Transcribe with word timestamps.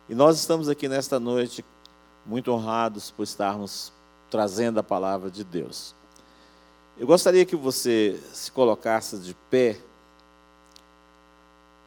E 0.10 0.16
nós 0.16 0.38
estamos 0.38 0.68
aqui 0.68 0.88
nesta 0.88 1.20
noite 1.20 1.64
muito 2.26 2.52
honrados 2.52 3.12
por 3.12 3.24
estarmos 3.24 3.92
trazendo 4.30 4.80
a 4.80 4.84
palavra 4.84 5.30
de 5.30 5.44
Deus. 5.44 5.96
Eu 6.96 7.08
gostaria 7.08 7.44
que 7.44 7.56
você 7.56 8.20
se 8.34 8.52
colocasse 8.52 9.18
de 9.18 9.34
pé 9.50 9.80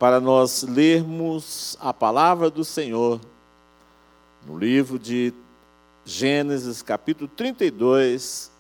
para 0.01 0.21
nós 0.21 0.65
lermos 0.65 1.77
a 1.81 1.95
palavra 1.95 2.51
do 2.51 2.65
Senhor 2.65 3.21
no 4.45 4.59
livro 4.59 4.99
de 4.99 5.33
Gênesis, 6.05 6.83
capítulo 6.83 7.29
32, 7.29 8.51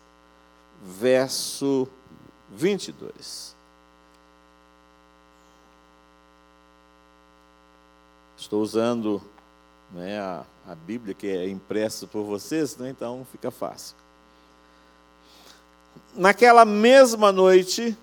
verso 0.84 1.88
22. 2.52 3.56
Estou 8.38 8.62
usando 8.62 9.20
né, 9.90 10.20
a, 10.20 10.44
a 10.64 10.76
Bíblia 10.76 11.12
que 11.12 11.26
é 11.26 11.48
impressa 11.48 12.06
por 12.06 12.22
vocês, 12.22 12.76
né, 12.76 12.88
então 12.90 13.26
fica 13.32 13.50
fácil 13.50 13.96
naquela 16.14 16.64
mesma 16.64 17.30
noite, 17.30 17.96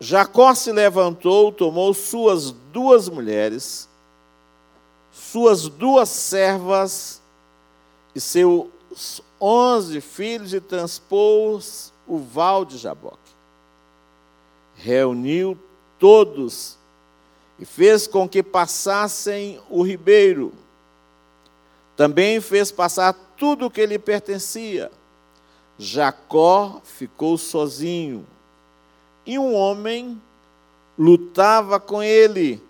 Jacó 0.00 0.54
se 0.54 0.70
levantou, 0.70 1.50
tomou 1.50 1.92
suas 1.92 2.50
duas 2.50 3.08
mulheres, 3.08 3.88
suas 5.10 5.68
duas 5.68 6.08
servas 6.08 7.20
e 8.14 8.20
seus 8.20 9.22
onze 9.40 10.00
filhos 10.00 10.54
e 10.54 10.60
transpôs 10.60 11.92
o 12.06 12.18
val 12.18 12.64
de 12.64 12.78
Jaboque. 12.78 13.18
Reuniu 14.74 15.58
todos 15.98 16.78
e 17.58 17.64
fez 17.64 18.06
com 18.06 18.28
que 18.28 18.42
passassem 18.42 19.60
o 19.68 19.82
ribeiro. 19.82 20.52
Também 21.96 22.40
fez 22.40 22.70
passar 22.70 23.12
tudo 23.36 23.66
o 23.66 23.70
que 23.70 23.84
lhe 23.84 23.98
pertencia 23.98 24.90
Jacó 25.78 26.80
ficou 26.82 27.38
sozinho 27.38 28.26
e 29.24 29.38
um 29.38 29.54
homem 29.54 30.20
lutava 30.98 31.78
com 31.78 32.02
ele 32.02 32.60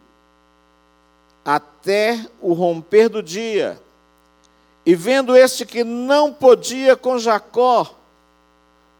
até 1.42 2.26
o 2.42 2.52
romper 2.52 3.08
do 3.08 3.22
dia. 3.22 3.80
E 4.84 4.94
vendo 4.94 5.34
este 5.34 5.64
que 5.64 5.82
não 5.82 6.32
podia 6.32 6.94
com 6.94 7.18
Jacó, 7.18 7.94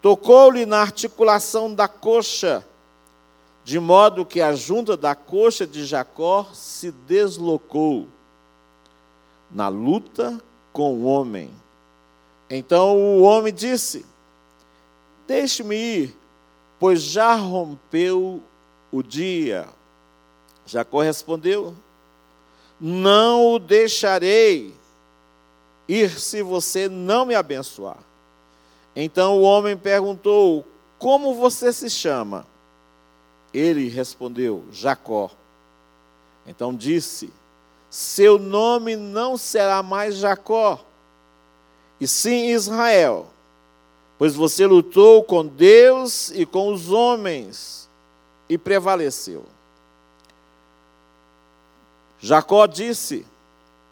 tocou-lhe 0.01 0.65
na 0.65 0.81
articulação 0.81 1.75
da 1.75 1.87
coxa, 1.87 2.65
de 3.65 3.79
modo 3.79 4.25
que 4.25 4.41
a 4.41 4.55
junta 4.55 4.97
da 4.97 5.15
coxa 5.15 5.67
de 5.67 5.85
Jacó 5.85 6.47
se 6.55 6.91
deslocou 6.91 8.09
na 9.51 9.69
luta 9.69 10.41
com 10.73 10.95
o 10.95 11.05
homem. 11.05 11.51
Então 12.51 12.97
o 12.97 13.23
homem 13.23 13.53
disse: 13.53 14.07
Deixe-me 15.27 15.77
ir, 15.77 16.17
pois 16.79 17.03
já 17.03 17.35
rompeu 17.35 18.43
o 18.91 19.03
dia. 19.03 19.69
Jacó 20.65 21.03
respondeu: 21.03 21.75
Não 22.81 23.53
o 23.53 23.59
deixarei 23.59 24.75
ir 25.87 26.19
se 26.19 26.43
você 26.43 26.89
não 26.89 27.27
me 27.27 27.35
abençoar. 27.35 27.99
Então 28.97 29.39
o 29.39 29.43
homem 29.43 29.77
perguntou: 29.77 30.67
Como 30.99 31.35
você 31.35 31.73
se 31.73 31.91
chama? 31.91 32.47
Ele 33.53 33.89
respondeu: 33.89 34.65
Jacó. 34.73 35.31
Então 36.47 36.75
disse: 36.75 37.31
Seu 37.91 38.39
nome 38.39 38.97
não 38.97 39.37
será 39.37 39.83
mais 39.83 40.17
Jacó 40.17 40.88
e 42.01 42.07
sim 42.07 42.51
Israel, 42.51 43.27
pois 44.19 44.35
você 44.35 44.67
lutou 44.67 45.23
com 45.25 45.47
Deus 45.47 46.31
e 46.31 46.47
com 46.47 46.73
os 46.73 46.91
homens 46.91 47.89
e 48.49 48.57
prevaleceu. 48.57 49.45
Jacó 52.21 52.67
disse: 52.67 53.27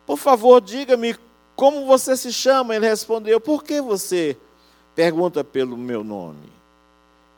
Por 0.06 0.16
favor, 0.16 0.60
diga-me 0.60 1.16
como 1.54 1.86
você 1.86 2.16
se 2.16 2.32
chama. 2.32 2.74
Ele 2.74 2.88
respondeu: 2.88 3.40
Por 3.40 3.62
que 3.62 3.80
você 3.80 4.36
pergunta 4.94 5.44
pelo 5.44 5.76
meu 5.76 6.02
nome? 6.02 6.52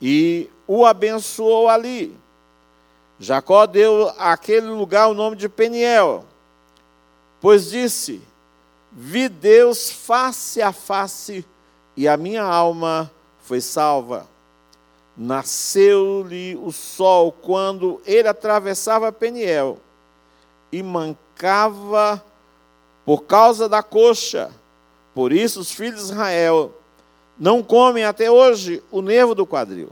E 0.01 0.49
o 0.67 0.85
abençoou 0.85 1.67
ali. 1.69 2.15
Jacó 3.19 3.65
deu 3.65 4.09
àquele 4.17 4.67
lugar 4.67 5.09
o 5.09 5.13
nome 5.13 5.35
de 5.35 5.49
Peniel, 5.49 6.25
pois 7.41 7.69
disse: 7.69 8.21
vi 8.91 9.29
Deus 9.29 9.89
face 9.89 10.61
a 10.61 10.71
face 10.71 11.45
e 11.95 12.07
a 12.07 12.17
minha 12.17 12.43
alma 12.43 13.11
foi 13.39 13.61
salva. 13.61 14.27
Nasceu-lhe 15.17 16.55
o 16.55 16.71
sol 16.71 17.31
quando 17.31 18.01
ele 18.05 18.27
atravessava 18.27 19.11
Peniel 19.11 19.77
e 20.71 20.81
mancava 20.81 22.23
por 23.05 23.23
causa 23.23 23.67
da 23.67 23.83
coxa. 23.83 24.51
Por 25.13 25.33
isso 25.33 25.59
os 25.59 25.71
filhos 25.71 26.05
de 26.05 26.11
Israel 26.11 26.73
não 27.37 27.63
comem 27.63 28.03
até 28.03 28.29
hoje 28.31 28.83
o 28.91 29.01
nervo 29.01 29.35
do 29.35 29.45
quadril. 29.45 29.89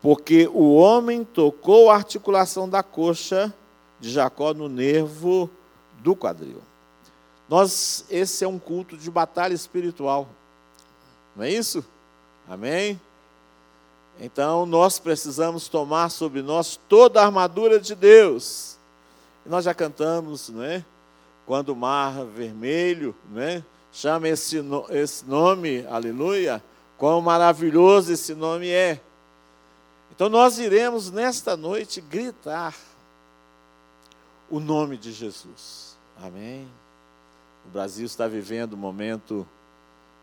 Porque 0.00 0.48
o 0.52 0.74
homem 0.74 1.24
tocou 1.24 1.90
a 1.90 1.96
articulação 1.96 2.68
da 2.68 2.82
coxa 2.82 3.52
de 3.98 4.10
Jacó 4.10 4.54
no 4.54 4.68
nervo 4.68 5.50
do 5.98 6.16
quadril. 6.16 6.69
Nós, 7.50 8.04
esse 8.08 8.44
é 8.44 8.48
um 8.48 8.60
culto 8.60 8.96
de 8.96 9.10
batalha 9.10 9.52
espiritual. 9.52 10.28
Não 11.34 11.42
é 11.42 11.50
isso? 11.50 11.84
Amém? 12.48 13.00
Então 14.20 14.64
nós 14.64 15.00
precisamos 15.00 15.66
tomar 15.66 16.10
sobre 16.10 16.42
nós 16.42 16.78
toda 16.88 17.20
a 17.20 17.24
armadura 17.24 17.80
de 17.80 17.96
Deus. 17.96 18.78
E 19.44 19.48
nós 19.48 19.64
já 19.64 19.74
cantamos, 19.74 20.48
não 20.48 20.62
é? 20.62 20.84
Quando 21.44 21.70
o 21.70 21.76
mar 21.76 22.24
vermelho, 22.24 23.16
não 23.28 23.42
é? 23.42 23.64
Chama 23.92 24.28
esse, 24.28 24.62
esse 24.90 25.24
nome, 25.24 25.84
aleluia. 25.88 26.62
Quão 26.96 27.20
maravilhoso 27.20 28.12
esse 28.12 28.32
nome 28.32 28.68
é. 28.68 29.00
Então 30.12 30.28
nós 30.28 30.60
iremos 30.60 31.10
nesta 31.10 31.56
noite 31.56 32.00
gritar 32.00 32.76
o 34.48 34.60
nome 34.60 34.96
de 34.96 35.12
Jesus. 35.12 35.96
Amém. 36.16 36.68
O 37.70 37.72
Brasil 37.72 38.04
está 38.04 38.26
vivendo 38.26 38.72
um 38.72 38.76
momento 38.76 39.46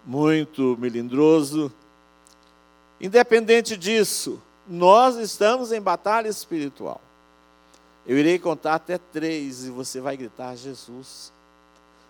muito 0.05 0.75
melindroso. 0.77 1.71
Independente 2.99 3.77
disso, 3.77 4.41
nós 4.67 5.15
estamos 5.15 5.71
em 5.71 5.79
batalha 5.79 6.27
espiritual. 6.27 6.99
Eu 8.05 8.17
irei 8.17 8.37
contar 8.37 8.75
até 8.75 8.97
três 8.97 9.63
e 9.63 9.69
você 9.69 10.01
vai 10.01 10.17
gritar 10.17 10.57
Jesus. 10.57 11.31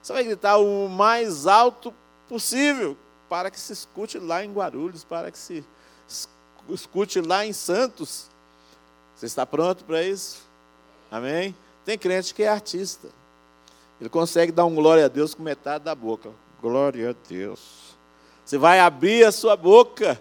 Você 0.01 0.11
vai 0.11 0.23
gritar 0.23 0.57
o 0.57 0.89
mais 0.89 1.45
alto 1.45 1.93
possível 2.27 2.97
para 3.29 3.51
que 3.51 3.59
se 3.59 3.73
escute 3.73 4.17
lá 4.17 4.43
em 4.43 4.51
Guarulhos, 4.51 5.03
para 5.03 5.31
que 5.31 5.37
se 5.37 5.63
escute 6.67 7.21
lá 7.21 7.45
em 7.45 7.53
Santos. 7.53 8.25
Você 9.15 9.27
está 9.27 9.45
pronto 9.45 9.85
para 9.85 10.01
isso? 10.01 10.41
Amém? 11.11 11.55
Tem 11.85 11.95
crente 11.95 12.33
que 12.33 12.41
é 12.41 12.49
artista. 12.49 13.07
Ele 13.99 14.09
consegue 14.09 14.51
dar 14.51 14.65
um 14.65 14.75
glória 14.75 15.05
a 15.05 15.07
Deus 15.07 15.33
com 15.33 15.43
metade 15.43 15.83
da 15.83 15.95
boca. 15.95 16.29
Glória 16.61 17.11
a 17.11 17.15
Deus. 17.27 17.97
Você 18.45 18.57
vai 18.57 18.79
abrir 18.79 19.25
a 19.25 19.31
sua 19.31 19.55
boca 19.55 20.19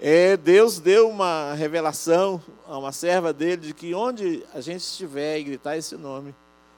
é, 0.00 0.36
Deus 0.36 0.78
deu 0.80 1.08
uma 1.08 1.54
revelação 1.54 2.42
a 2.66 2.76
uma 2.76 2.92
serva 2.92 3.32
dele 3.32 3.68
de 3.68 3.72
que 3.74 3.94
onde 3.94 4.44
a 4.52 4.60
gente 4.60 4.80
estiver 4.80 5.38
e 5.38 5.44
gritar 5.44 5.76
esse 5.76 5.96
nome, 5.96 6.34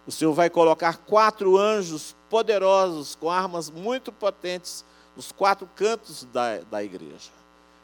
o 0.07 0.13
Senhor 0.13 0.33
vai 0.33 0.51
colocar 0.51 0.99
quatro 0.99 1.57
anjos 1.57 2.15
poderosos 2.29 3.17
com 3.17 3.31
armas 3.31 3.71
muito 3.71 4.13
potentes 4.13 4.85
nos 5.17 5.33
quatro 5.33 5.69
cantos 5.75 6.25
da, 6.33 6.59
da 6.71 6.85
igreja. 6.85 7.33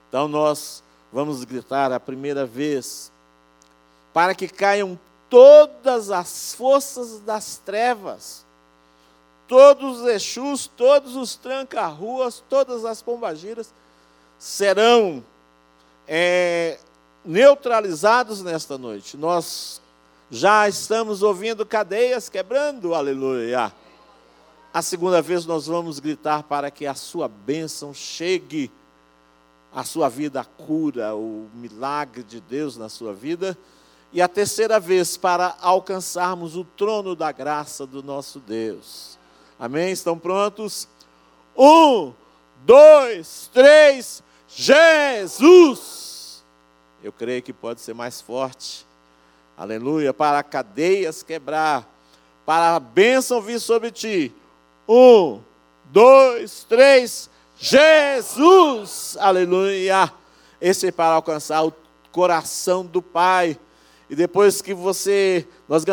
Então 0.09 0.29
nós 0.29 0.85
vamos 1.13 1.43
gritar 1.45 1.91
a 1.91 1.99
primeira 1.99 2.47
vez 2.47 3.11
para 4.13 4.35
que 4.35 4.47
caiam 4.47 4.97
todas 5.33 6.11
as 6.11 6.55
forças 6.55 7.19
das 7.21 7.57
trevas, 7.57 8.45
todos 9.49 10.03
os 10.03 10.07
Exus, 10.07 10.67
todos 10.67 11.17
os 11.17 11.37
tranca-ruas, 11.37 12.45
todas 12.51 12.85
as 12.85 13.01
pombagiras 13.01 13.73
serão 14.39 15.25
é, 16.07 16.79
neutralizados 17.25 18.43
nesta 18.43 18.77
noite. 18.77 19.17
Nós 19.17 19.81
já 20.31 20.69
estamos 20.69 21.23
ouvindo 21.23 21.65
cadeias 21.65 22.29
quebrando, 22.29 22.95
aleluia. 22.95 23.73
A 24.75 24.83
segunda 24.83 25.23
vez 25.23 25.47
nós 25.47 25.67
vamos 25.67 25.99
gritar 25.99 26.43
para 26.43 26.71
que 26.71 26.85
a 26.85 26.95
sua 26.95 27.27
bênção 27.27 27.95
chegue 27.95 28.71
à 29.73 29.83
sua 29.83 30.11
vida, 30.11 30.43
a 30.43 30.45
cura, 30.45 31.15
o 31.15 31.49
milagre 31.55 32.23
de 32.23 32.39
Deus 32.39 32.77
na 32.77 32.91
sua 32.91 33.15
vida. 33.15 33.57
E 34.13 34.21
a 34.21 34.29
terceira 34.29 34.79
vez 34.79 35.17
para 35.17 35.57
alcançarmos 35.61 36.55
o 36.55 36.65
trono 36.65 37.17
da 37.17 37.33
graça 37.33 37.87
do 37.87 38.03
nosso 38.03 38.39
Deus. 38.41 39.19
Amém? 39.59 39.91
Estão 39.91 40.19
prontos? 40.19 40.87
Um, 41.57 42.13
dois, 42.65 43.49
três. 43.55 44.23
Jesus. 44.49 46.45
Eu 47.03 47.11
creio 47.11 47.43
que 47.43 47.55
pode 47.55 47.81
ser 47.81 47.95
mais 47.95 48.21
forte. 48.21 48.87
Aleluia. 49.57 50.13
Para 50.13 50.43
cadeias 50.43 51.23
quebrar. 51.23 51.89
Para 52.45 52.77
a 52.77 52.81
bênção 52.81 53.41
vir 53.41 53.61
sobre 53.61 53.91
ti. 53.91 54.35
Um, 54.87 55.41
dois, 55.87 56.65
três. 56.69 57.31
Jesus. 57.59 59.17
Aleluia. 59.19 60.13
Esse 60.61 60.89
é 60.89 60.93
para 60.93 61.15
alcançar 61.15 61.65
o 61.65 61.73
coração 62.11 62.85
do 62.85 63.01
Pai. 63.01 63.59
E 64.13 64.15
depois 64.15 64.61
que 64.61 64.75
você, 64.75 65.49
nós 65.67 65.87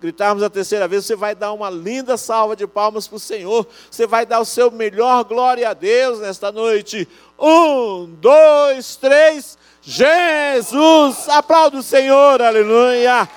gritarmos 0.00 0.42
a 0.42 0.50
terceira 0.50 0.88
vez, 0.88 1.06
você 1.06 1.14
vai 1.14 1.36
dar 1.36 1.52
uma 1.52 1.70
linda 1.70 2.16
salva 2.16 2.56
de 2.56 2.66
palmas 2.66 3.06
para 3.06 3.14
o 3.14 3.20
Senhor. 3.20 3.64
Você 3.88 4.08
vai 4.08 4.26
dar 4.26 4.40
o 4.40 4.44
seu 4.44 4.72
melhor 4.72 5.22
glória 5.22 5.70
a 5.70 5.72
Deus 5.72 6.18
nesta 6.18 6.50
noite. 6.50 7.06
Um, 7.38 8.06
dois, 8.20 8.96
três. 8.96 9.56
Jesus! 9.82 11.28
Aplauda 11.28 11.76
o 11.76 11.82
Senhor, 11.82 12.42
aleluia! 12.42 13.28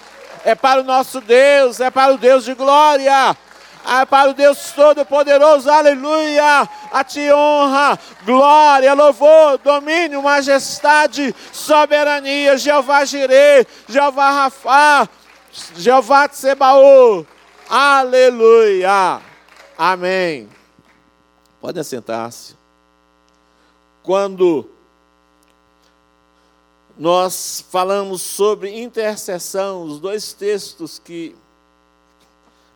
É 0.44 0.56
para 0.56 0.82
o 0.82 0.84
nosso 0.84 1.22
Deus, 1.22 1.80
é 1.80 1.92
para 1.92 2.12
o 2.12 2.18
Deus 2.18 2.44
de 2.44 2.56
glória. 2.56 3.38
É 3.86 4.06
para 4.06 4.32
o 4.32 4.34
Deus 4.34 4.72
Todo-Poderoso, 4.72 5.70
aleluia! 5.70 6.68
A 6.92 7.04
ti 7.04 7.32
honra, 7.32 8.00
glória, 8.26 8.94
louvor, 8.94 9.58
domínio, 9.58 10.24
majestade, 10.24 11.36
soberania, 11.52 12.58
Jeová 12.58 13.04
Jireh, 13.04 13.68
Jeová 13.88 14.30
Rafá, 14.32 15.10
Jeová 15.76 16.28
Tsebaô, 16.28 17.26
aleluia! 17.70 19.22
Amém. 19.78 20.50
Pode 21.60 21.80
assentar-se 21.80 22.56
quando 24.04 24.70
nós 26.98 27.66
falamos 27.72 28.22
sobre 28.22 28.82
intercessão, 28.82 29.84
os 29.84 30.00
dois 30.00 30.34
textos 30.34 31.00
que 31.00 31.36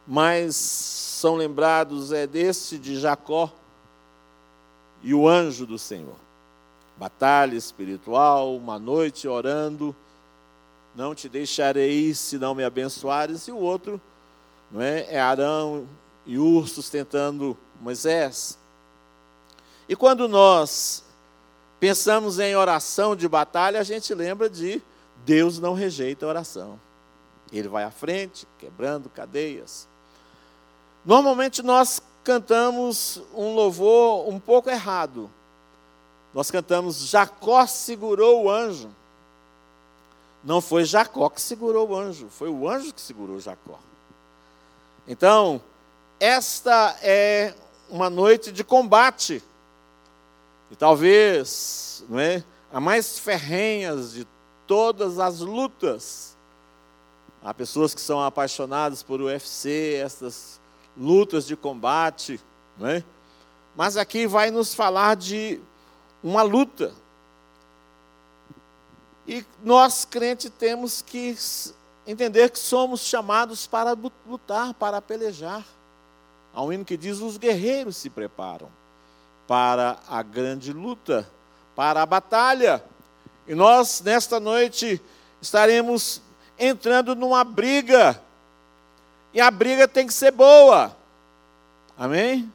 mais 0.08 0.56
são 0.56 1.36
lembrados 1.36 2.12
é 2.12 2.26
desse 2.26 2.78
de 2.78 3.00
Jacó 3.00 3.52
e 5.04 5.14
o 5.14 5.28
anjo 5.28 5.66
do 5.66 5.78
Senhor. 5.78 6.16
Batalha 6.96 7.56
espiritual, 7.56 8.56
uma 8.56 8.80
noite 8.80 9.28
orando, 9.28 9.96
não 10.96 11.14
te 11.14 11.28
deixarei 11.28 12.14
se 12.16 12.38
não 12.38 12.56
me 12.56 12.64
abençoares, 12.64 13.48
e 13.48 13.52
o 13.52 13.58
outro 13.58 14.02
não 14.72 14.82
é, 14.82 15.06
é 15.14 15.20
Arão 15.20 15.88
e 16.26 16.38
ursos 16.38 16.90
tentando 16.90 17.56
Moisés. 17.80 18.58
E 19.88 19.96
quando 19.96 20.28
nós 20.28 21.04
pensamos 21.80 22.40
em 22.40 22.56
oração 22.56 23.16
de 23.16 23.28
batalha, 23.28 23.80
a 23.80 23.84
gente 23.84 24.14
lembra 24.14 24.50
de 24.50 24.82
Deus 25.26 25.60
não 25.60 25.74
rejeita 25.74 26.26
a 26.26 26.30
oração. 26.30 26.80
Ele 27.52 27.68
vai 27.68 27.84
à 27.84 27.92
frente, 27.92 28.48
quebrando 28.58 29.10
cadeias. 29.10 29.88
Normalmente 31.08 31.64
nós 31.64 32.02
cantamos 32.22 33.22
um 33.34 33.56
louvor 33.56 34.28
um 34.28 34.38
pouco 34.38 34.70
errado. 34.70 35.32
Nós 36.34 36.52
cantamos 36.52 37.08
Jacó 37.08 37.66
segurou 37.66 38.44
o 38.44 38.52
anjo. 38.52 38.90
Não 40.44 40.60
foi 40.60 40.84
Jacó 40.84 41.30
que 41.30 41.42
segurou 41.42 41.92
o 41.92 41.96
anjo, 41.96 42.28
foi 42.30 42.50
o 42.50 42.70
anjo 42.70 42.94
que 42.94 43.00
segurou 43.00 43.40
Jacó. 43.40 43.80
Então, 45.08 45.62
esta 46.20 46.98
é 47.02 47.56
uma 47.90 48.10
noite 48.10 48.52
de 48.52 48.66
combate 48.66 49.42
e 50.70 50.76
talvez, 50.76 52.04
não 52.10 52.20
é, 52.20 52.44
a 52.70 52.82
mais 52.82 53.18
ferrenhas 53.18 54.12
de 54.12 54.28
todas 54.68 55.20
as 55.20 55.40
lutas. 55.40 56.36
Há 57.42 57.54
pessoas 57.54 57.96
que 57.96 58.02
são 58.02 58.22
apaixonadas 58.22 59.02
por 59.02 59.22
UFC, 59.22 60.02
essas 60.04 60.60
lutas 61.00 61.46
de 61.46 61.56
combate, 61.56 62.40
não 62.78 62.88
é? 62.88 63.04
Mas 63.76 63.96
aqui 63.96 64.26
vai 64.26 64.50
nos 64.50 64.74
falar 64.74 65.16
de 65.16 65.60
uma 66.24 66.42
luta. 66.42 66.94
E 69.28 69.46
nós, 69.64 70.06
crentes, 70.06 70.52
temos 70.58 71.02
que 71.02 71.38
entender 72.06 72.50
que 72.50 72.58
somos 72.58 73.02
chamados 73.02 73.68
para 73.68 73.96
lutar, 74.26 74.74
para 74.74 75.02
pelejar. 75.02 75.64
Há 76.54 76.64
um 76.64 76.74
hino 76.74 76.86
que 76.86 76.98
diz: 76.98 77.20
os 77.20 77.38
guerreiros 77.38 77.98
se 77.98 78.10
preparam 78.10 78.70
para 79.48 80.00
a 80.08 80.24
grande 80.24 80.74
luta, 80.74 81.30
para 81.76 82.02
a 82.02 82.06
batalha. 82.06 82.84
E 83.48 83.54
nós, 83.54 84.02
nesta 84.02 84.40
noite, 84.40 85.02
estaremos 85.42 86.22
entrando 86.58 87.16
numa 87.16 87.44
briga. 87.44 88.22
E 89.38 89.40
a 89.40 89.52
briga 89.52 89.88
tem 89.88 90.08
que 90.08 90.14
ser 90.16 90.32
boa. 90.32 90.98
Amém? 91.96 92.52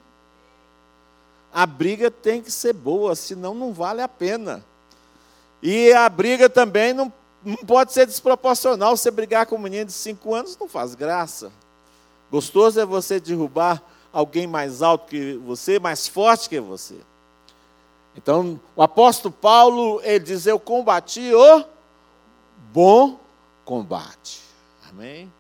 A 1.55 1.65
briga 1.65 2.11
tem 2.11 2.43
que 2.43 2.51
ser 2.51 2.73
boa, 2.73 3.15
senão 3.15 3.55
não 3.55 3.73
vale 3.73 4.03
a 4.03 4.09
pena. 4.09 4.65
E 5.63 5.93
a 5.93 6.09
briga 6.09 6.51
também 6.51 6.93
não, 6.93 7.13
não 7.45 7.59
pode 7.59 7.93
ser 7.93 8.05
desproporcional. 8.05 8.97
Você 8.97 9.13
brigar 9.13 9.47
com 9.47 9.55
um 9.55 9.61
menino 9.61 9.85
de 9.85 9.93
5 9.93 10.35
anos 10.35 10.59
não 10.59 10.69
faz 10.69 10.97
graça. 10.97 11.53
Gostoso 12.33 12.81
é 12.81 12.85
você 12.85 13.21
derrubar 13.21 13.81
alguém 14.13 14.49
mais 14.49 14.83
alto 14.83 15.07
que 15.07 15.35
você, 15.37 15.79
mais 15.79 16.09
forte 16.09 16.49
que 16.49 16.59
você. 16.59 16.97
Então, 18.17 18.61
o 18.75 18.83
apóstolo 18.83 19.33
Paulo, 19.33 20.01
ele 20.03 20.19
diz: 20.19 20.47
Eu 20.47 20.59
combati 20.59 21.33
o 21.33 21.65
bom 22.73 23.21
combate. 23.65 24.43
Amém? 24.91 25.31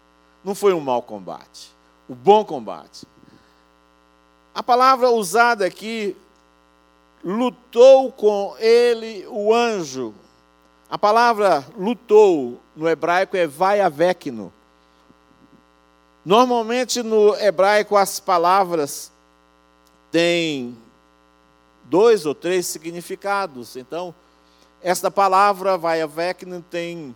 Não 0.44 0.54
foi 0.54 0.72
um 0.72 0.80
mau 0.80 1.02
combate, 1.02 1.72
o 2.08 2.14
bom 2.14 2.44
combate. 2.44 3.06
A 4.54 4.62
palavra 4.62 5.10
usada 5.10 5.64
aqui, 5.64 6.16
lutou 7.24 8.10
com 8.12 8.54
ele 8.58 9.26
o 9.28 9.54
anjo. 9.54 10.14
A 10.90 10.98
palavra 10.98 11.64
lutou 11.76 12.60
no 12.76 12.88
hebraico 12.88 13.36
é 13.36 13.46
vaiavekno. 13.46 14.52
Normalmente 16.24 17.02
no 17.02 17.34
hebraico 17.36 17.96
as 17.96 18.20
palavras 18.20 19.10
têm 20.10 20.76
dois 21.84 22.26
ou 22.26 22.34
três 22.34 22.66
significados. 22.66 23.76
Então, 23.76 24.14
esta 24.82 25.10
palavra 25.10 25.78
vaiavekno 25.78 26.62
tem 26.70 27.14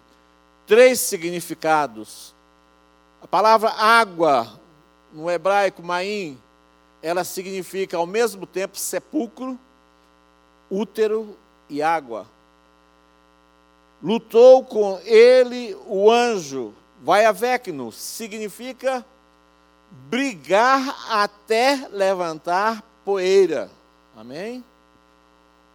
três 0.66 1.00
significados. 1.00 2.36
A 3.26 3.28
palavra 3.28 3.71
água, 3.71 4.47
no 5.12 5.28
hebraico 5.28 5.83
maim, 5.83 6.40
ela 7.02 7.25
significa 7.25 7.97
ao 7.97 8.06
mesmo 8.06 8.47
tempo 8.47 8.78
sepulcro, 8.78 9.59
útero 10.71 11.37
e 11.68 11.83
água. 11.83 12.25
Lutou 14.00 14.64
com 14.64 15.00
ele 15.04 15.76
o 15.88 16.09
anjo, 16.09 16.73
Vai 17.02 17.25
avecno 17.25 17.90
significa 17.90 19.04
brigar 19.90 20.97
até 21.11 21.88
levantar 21.90 22.80
poeira. 23.04 23.68
Amém? 24.16 24.64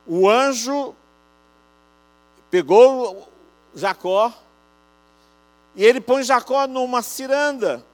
O 0.07 0.29
anjo 0.29 0.95
pegou 2.49 3.27
Jacó 3.75 4.31
e 5.75 5.85
ele 5.85 6.01
põe 6.01 6.23
Jacó 6.23 6.67
numa 6.67 7.01
ciranda. 7.01 7.85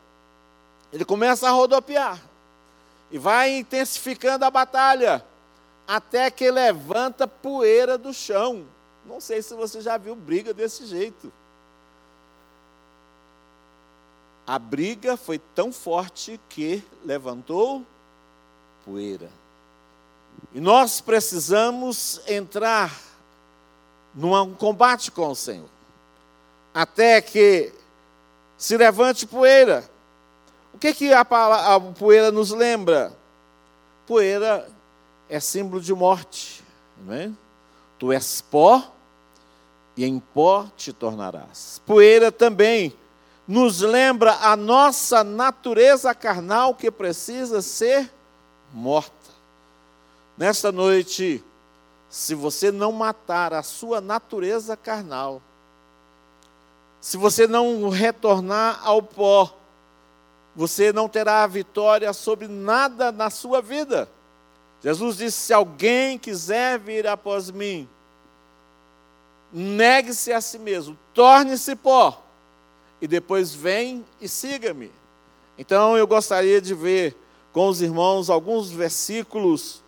Ele 0.91 1.05
começa 1.05 1.48
a 1.48 1.51
rodopiar 1.51 2.22
e 3.12 3.17
vai 3.17 3.57
intensificando 3.57 4.46
a 4.46 4.51
batalha 4.51 5.24
até 5.88 6.29
que 6.29 6.50
levanta 6.51 7.27
poeira 7.27 7.98
do 7.98 8.13
chão. 8.13 8.65
Não 9.05 9.22
sei 9.22 9.41
se 9.41 9.53
você 9.53 9.81
já 9.81 9.98
viu 9.98 10.15
briga 10.15 10.53
desse 10.53 10.86
jeito. 10.86 11.31
A 14.46 14.57
briga 14.57 15.17
foi 15.17 15.39
tão 15.39 15.72
forte 15.72 16.39
que 16.50 16.84
levantou 17.03 17.86
poeira. 18.86 19.29
E 20.53 20.60
nós 20.60 21.01
precisamos 21.01 22.22
entrar 22.27 22.98
num 24.13 24.53
combate 24.55 25.12
com 25.12 25.27
o 25.27 25.36
Senhor, 25.36 25.69
até 26.77 27.19
que 27.19 27.74
se 28.55 28.77
levante 28.77 29.25
poeira. 29.25 29.84
O 30.72 30.77
que, 30.77 30.93
que 30.93 31.12
a, 31.12 31.22
a 31.22 31.79
poeira 31.79 32.31
nos 32.31 32.51
lembra? 32.51 33.12
Poeira 34.05 34.69
é 35.27 35.39
símbolo 35.39 35.81
de 35.81 35.91
morte, 35.91 36.63
não 37.03 37.15
é? 37.15 37.31
Tu 37.98 38.13
és 38.13 38.41
pó 38.41 38.93
e 39.96 40.05
em 40.05 40.19
pó 40.19 40.67
te 40.77 40.93
tornarás. 40.93 41.81
Poeira 41.84 42.31
também 42.31 42.96
nos 43.48 43.81
lembra 43.81 44.34
a 44.34 44.55
nossa 44.55 45.24
natureza 45.24 46.13
carnal 46.13 46.75
que 46.75 46.91
precisa 46.91 47.60
ser 47.60 48.13
morta. 48.72 49.31
Nesta 50.38 50.72
noite, 50.72 51.43
se 52.07 52.36
você 52.36 52.72
não 52.72 52.91
matar 52.91 53.51
a 53.51 53.63
sua 53.63 54.00
natureza 54.00 54.77
carnal, 54.77 55.41
se 56.99 57.17
você 57.17 57.47
não 57.47 57.89
retornar 57.89 58.81
ao 58.83 59.01
pó, 59.01 59.55
você 60.55 60.91
não 60.91 61.07
terá 61.07 61.45
vitória 61.45 62.11
sobre 62.13 62.47
nada 62.47 63.11
na 63.11 63.29
sua 63.29 63.61
vida. 63.61 64.09
Jesus 64.81 65.17
disse: 65.17 65.37
Se 65.37 65.53
alguém 65.53 66.17
quiser 66.17 66.79
vir 66.79 67.07
após 67.07 67.51
mim, 67.51 67.87
negue-se 69.53 70.33
a 70.33 70.41
si 70.41 70.57
mesmo, 70.57 70.97
torne-se 71.13 71.75
pó 71.75 72.23
e 73.01 73.07
depois 73.07 73.53
vem 73.53 74.03
e 74.19 74.27
siga-me. 74.27 74.91
Então 75.57 75.97
eu 75.97 76.07
gostaria 76.07 76.59
de 76.59 76.73
ver 76.73 77.15
com 77.53 77.67
os 77.67 77.81
irmãos 77.81 78.29
alguns 78.29 78.69
versículos 78.69 79.81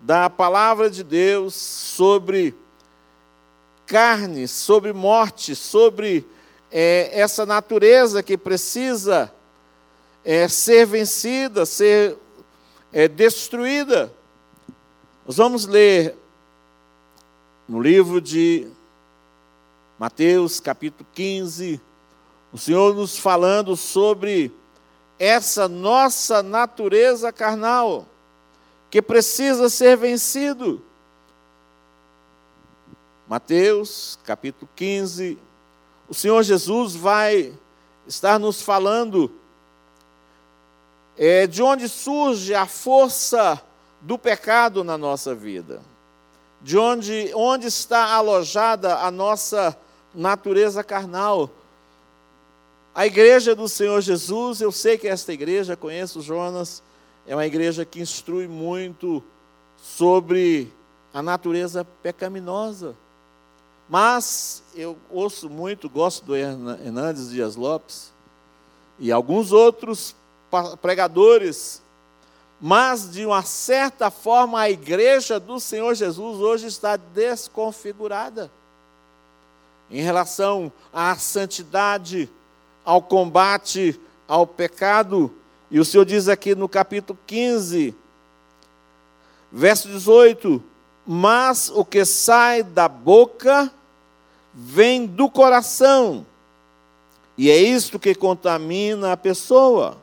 da 0.00 0.28
palavra 0.28 0.90
de 0.90 1.02
Deus 1.02 1.54
sobre 1.54 2.54
carne, 3.86 4.48
sobre 4.48 4.92
morte, 4.92 5.54
sobre 5.54 6.26
é, 6.78 7.08
essa 7.18 7.46
natureza 7.46 8.22
que 8.22 8.36
precisa 8.36 9.32
é, 10.22 10.46
ser 10.46 10.84
vencida, 10.84 11.64
ser 11.64 12.18
é, 12.92 13.08
destruída. 13.08 14.12
Nós 15.26 15.38
vamos 15.38 15.64
ler 15.64 16.14
no 17.66 17.80
livro 17.80 18.20
de 18.20 18.68
Mateus, 19.98 20.60
capítulo 20.60 21.08
15, 21.14 21.80
o 22.52 22.58
Senhor 22.58 22.94
nos 22.94 23.16
falando 23.16 23.74
sobre 23.74 24.52
essa 25.18 25.66
nossa 25.66 26.42
natureza 26.42 27.32
carnal, 27.32 28.06
que 28.90 29.00
precisa 29.00 29.70
ser 29.70 29.96
vencido. 29.96 30.82
Mateus, 33.26 34.18
capítulo 34.24 34.68
15, 34.76 35.38
o 36.08 36.14
Senhor 36.14 36.42
Jesus 36.42 36.94
vai 36.94 37.52
estar 38.06 38.38
nos 38.38 38.62
falando 38.62 39.30
é, 41.16 41.46
de 41.46 41.62
onde 41.62 41.88
surge 41.88 42.54
a 42.54 42.66
força 42.66 43.60
do 44.00 44.18
pecado 44.18 44.84
na 44.84 44.96
nossa 44.96 45.34
vida, 45.34 45.82
de 46.62 46.78
onde, 46.78 47.30
onde 47.34 47.66
está 47.66 48.12
alojada 48.14 48.98
a 48.98 49.10
nossa 49.10 49.76
natureza 50.14 50.84
carnal, 50.84 51.50
a 52.94 53.06
igreja 53.06 53.54
do 53.54 53.68
Senhor 53.68 54.00
Jesus, 54.00 54.60
eu 54.60 54.72
sei 54.72 54.96
que 54.96 55.06
esta 55.06 55.32
igreja, 55.32 55.76
conheço 55.76 56.22
Jonas, 56.22 56.82
é 57.26 57.34
uma 57.34 57.44
igreja 57.44 57.84
que 57.84 58.00
instrui 58.00 58.48
muito 58.48 59.22
sobre 59.76 60.72
a 61.12 61.20
natureza 61.22 61.84
pecaminosa. 62.02 62.96
Mas 63.88 64.62
eu 64.74 64.96
ouço 65.10 65.48
muito, 65.48 65.88
gosto 65.88 66.24
do 66.24 66.34
Hernandes 66.34 67.30
Dias 67.30 67.54
Lopes 67.54 68.12
e 68.98 69.12
alguns 69.12 69.52
outros 69.52 70.14
pregadores, 70.80 71.82
mas 72.60 73.10
de 73.10 73.24
uma 73.24 73.42
certa 73.42 74.10
forma 74.10 74.60
a 74.60 74.70
igreja 74.70 75.38
do 75.38 75.60
Senhor 75.60 75.94
Jesus 75.94 76.40
hoje 76.40 76.66
está 76.66 76.96
desconfigurada 76.96 78.50
em 79.90 80.02
relação 80.02 80.72
à 80.92 81.14
santidade, 81.16 82.28
ao 82.84 83.00
combate 83.00 84.00
ao 84.26 84.46
pecado. 84.46 85.32
E 85.70 85.78
o 85.78 85.84
Senhor 85.84 86.04
diz 86.04 86.28
aqui 86.28 86.54
no 86.54 86.68
capítulo 86.68 87.18
15, 87.26 87.94
verso 89.50 89.88
18: 89.88 90.62
Mas 91.06 91.70
o 91.70 91.84
que 91.84 92.04
sai 92.04 92.62
da 92.62 92.88
boca 92.88 93.70
vem 94.52 95.06
do 95.06 95.28
coração, 95.28 96.26
e 97.36 97.50
é 97.50 97.56
isto 97.56 97.98
que 97.98 98.14
contamina 98.14 99.12
a 99.12 99.16
pessoa, 99.16 99.98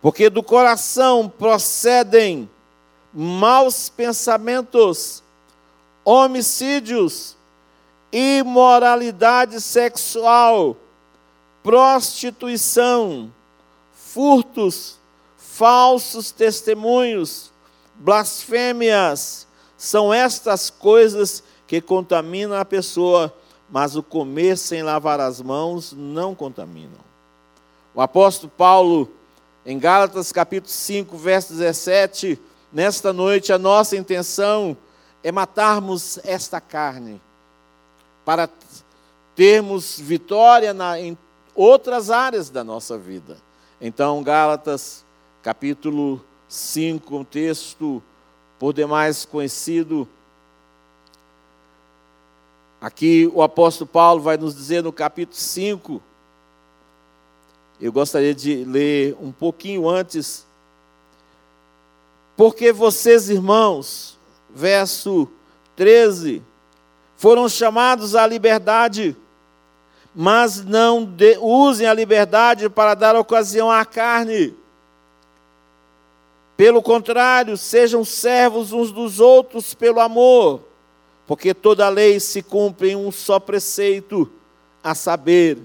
porque 0.00 0.28
do 0.28 0.42
coração 0.42 1.28
procedem 1.28 2.48
maus 3.12 3.88
pensamentos, 3.88 5.22
homicídios, 6.04 7.36
imoralidade 8.12 9.60
sexual 9.60 10.76
prostituição, 11.62 13.32
furtos, 13.92 14.98
falsos 15.36 16.32
testemunhos, 16.32 17.52
blasfêmias, 17.94 19.46
são 19.82 20.14
estas 20.14 20.70
coisas 20.70 21.42
que 21.66 21.80
contaminam 21.80 22.56
a 22.56 22.64
pessoa, 22.64 23.34
mas 23.68 23.96
o 23.96 24.02
comer 24.02 24.56
sem 24.56 24.80
lavar 24.80 25.18
as 25.18 25.42
mãos 25.42 25.92
não 25.92 26.36
contaminam. 26.36 27.00
O 27.92 28.00
apóstolo 28.00 28.52
Paulo, 28.56 29.10
em 29.66 29.80
Gálatas 29.80 30.30
capítulo 30.30 30.70
5, 30.70 31.18
verso 31.18 31.54
17, 31.54 32.40
nesta 32.72 33.12
noite 33.12 33.52
a 33.52 33.58
nossa 33.58 33.96
intenção 33.96 34.76
é 35.20 35.32
matarmos 35.32 36.16
esta 36.22 36.60
carne, 36.60 37.20
para 38.24 38.48
termos 39.34 39.98
vitória 39.98 40.72
na, 40.72 41.00
em 41.00 41.18
outras 41.56 42.08
áreas 42.08 42.50
da 42.50 42.62
nossa 42.62 42.96
vida. 42.96 43.36
Então, 43.80 44.22
Gálatas, 44.22 45.04
capítulo 45.42 46.24
5, 46.48 47.16
um 47.16 47.24
texto 47.24 48.00
por 48.62 48.72
demais 48.72 49.24
conhecido. 49.24 50.06
Aqui 52.80 53.28
o 53.34 53.42
apóstolo 53.42 53.90
Paulo 53.90 54.22
vai 54.22 54.36
nos 54.36 54.54
dizer 54.54 54.84
no 54.84 54.92
capítulo 54.92 55.36
5. 55.36 56.00
Eu 57.80 57.92
gostaria 57.92 58.32
de 58.32 58.64
ler 58.64 59.16
um 59.20 59.32
pouquinho 59.32 59.88
antes. 59.88 60.46
Porque 62.36 62.72
vocês, 62.72 63.28
irmãos, 63.28 64.16
verso 64.48 65.26
13, 65.74 66.40
foram 67.16 67.48
chamados 67.48 68.14
à 68.14 68.24
liberdade 68.24 69.16
mas 70.14 70.62
não 70.62 71.04
de, 71.04 71.36
usem 71.40 71.86
a 71.86 71.94
liberdade 71.94 72.68
para 72.68 72.94
dar 72.94 73.16
ocasião 73.16 73.68
à 73.68 73.84
carne. 73.84 74.54
Pelo 76.56 76.82
contrário, 76.82 77.56
sejam 77.56 78.04
servos 78.04 78.72
uns 78.72 78.92
dos 78.92 79.20
outros 79.20 79.74
pelo 79.74 80.00
amor, 80.00 80.60
porque 81.26 81.54
toda 81.54 81.88
lei 81.88 82.20
se 82.20 82.42
cumpre 82.42 82.90
em 82.90 82.96
um 82.96 83.10
só 83.10 83.40
preceito, 83.40 84.30
a 84.84 84.94
saber, 84.94 85.58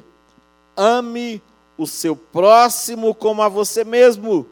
ame 0.75 1.41
o 1.77 1.85
seu 1.85 2.15
próximo 2.15 3.13
como 3.13 3.41
a 3.41 3.49
você 3.49 3.83
mesmo. 3.83 4.47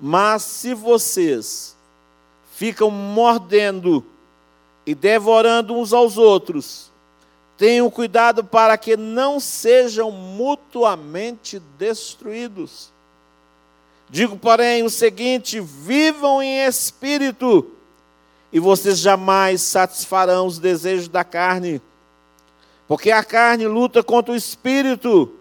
Mas 0.00 0.42
se 0.42 0.74
vocês 0.74 1.76
ficam 2.52 2.90
mordendo 2.90 4.04
e 4.86 4.94
devorando 4.94 5.74
uns 5.74 5.92
aos 5.92 6.16
outros, 6.16 6.90
Tenham 7.56 7.88
cuidado 7.88 8.42
para 8.42 8.76
que 8.76 8.96
não 8.96 9.38
sejam 9.38 10.10
mutuamente 10.10 11.60
destruídos. 11.78 12.92
Digo, 14.14 14.36
porém, 14.36 14.84
o 14.84 14.90
seguinte: 14.90 15.58
vivam 15.58 16.40
em 16.40 16.64
espírito, 16.64 17.68
e 18.52 18.60
vocês 18.60 19.00
jamais 19.00 19.60
satisfarão 19.60 20.46
os 20.46 20.60
desejos 20.60 21.08
da 21.08 21.24
carne, 21.24 21.82
Porque 22.86 23.10
a 23.10 23.24
carne 23.24 23.66
luta 23.66 24.04
contra 24.04 24.32
o 24.32 24.36
espírito, 24.36 25.34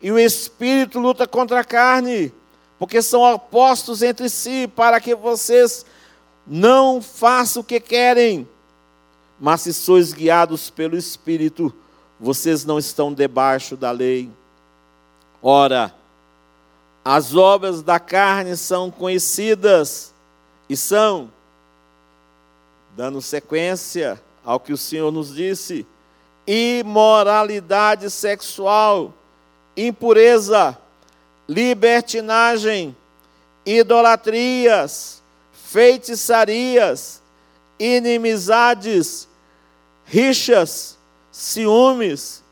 e 0.00 0.12
o 0.12 0.18
espírito 0.18 1.00
luta 1.00 1.26
contra 1.26 1.58
a 1.58 1.64
carne, 1.64 2.32
porque 2.78 3.02
são 3.02 3.20
opostos 3.22 4.00
entre 4.00 4.28
si, 4.28 4.70
para 4.76 5.00
que 5.00 5.12
vocês 5.12 5.84
não 6.46 7.02
façam 7.02 7.62
o 7.62 7.64
que 7.64 7.80
querem. 7.80 8.48
Mas 9.40 9.62
se 9.62 9.74
sois 9.74 10.12
guiados 10.12 10.70
pelo 10.70 10.96
espírito, 10.96 11.74
vocês 12.20 12.64
não 12.64 12.78
estão 12.78 13.12
debaixo 13.12 13.76
da 13.76 13.90
lei. 13.90 14.30
Ora, 15.42 15.92
as 17.04 17.34
obras 17.34 17.82
da 17.82 17.98
carne 17.98 18.56
são 18.56 18.90
conhecidas 18.90 20.12
e 20.68 20.76
são, 20.76 21.30
dando 22.96 23.22
sequência 23.22 24.20
ao 24.44 24.60
que 24.60 24.72
o 24.72 24.78
Senhor 24.78 25.10
nos 25.10 25.34
disse, 25.34 25.86
imoralidade 26.46 28.10
sexual, 28.10 29.14
impureza, 29.76 30.76
libertinagem, 31.48 32.96
idolatrias, 33.64 35.22
feitiçarias, 35.52 37.22
inimizades, 37.78 39.28
rixas, 40.04 40.98
ciúmes, 41.32 42.42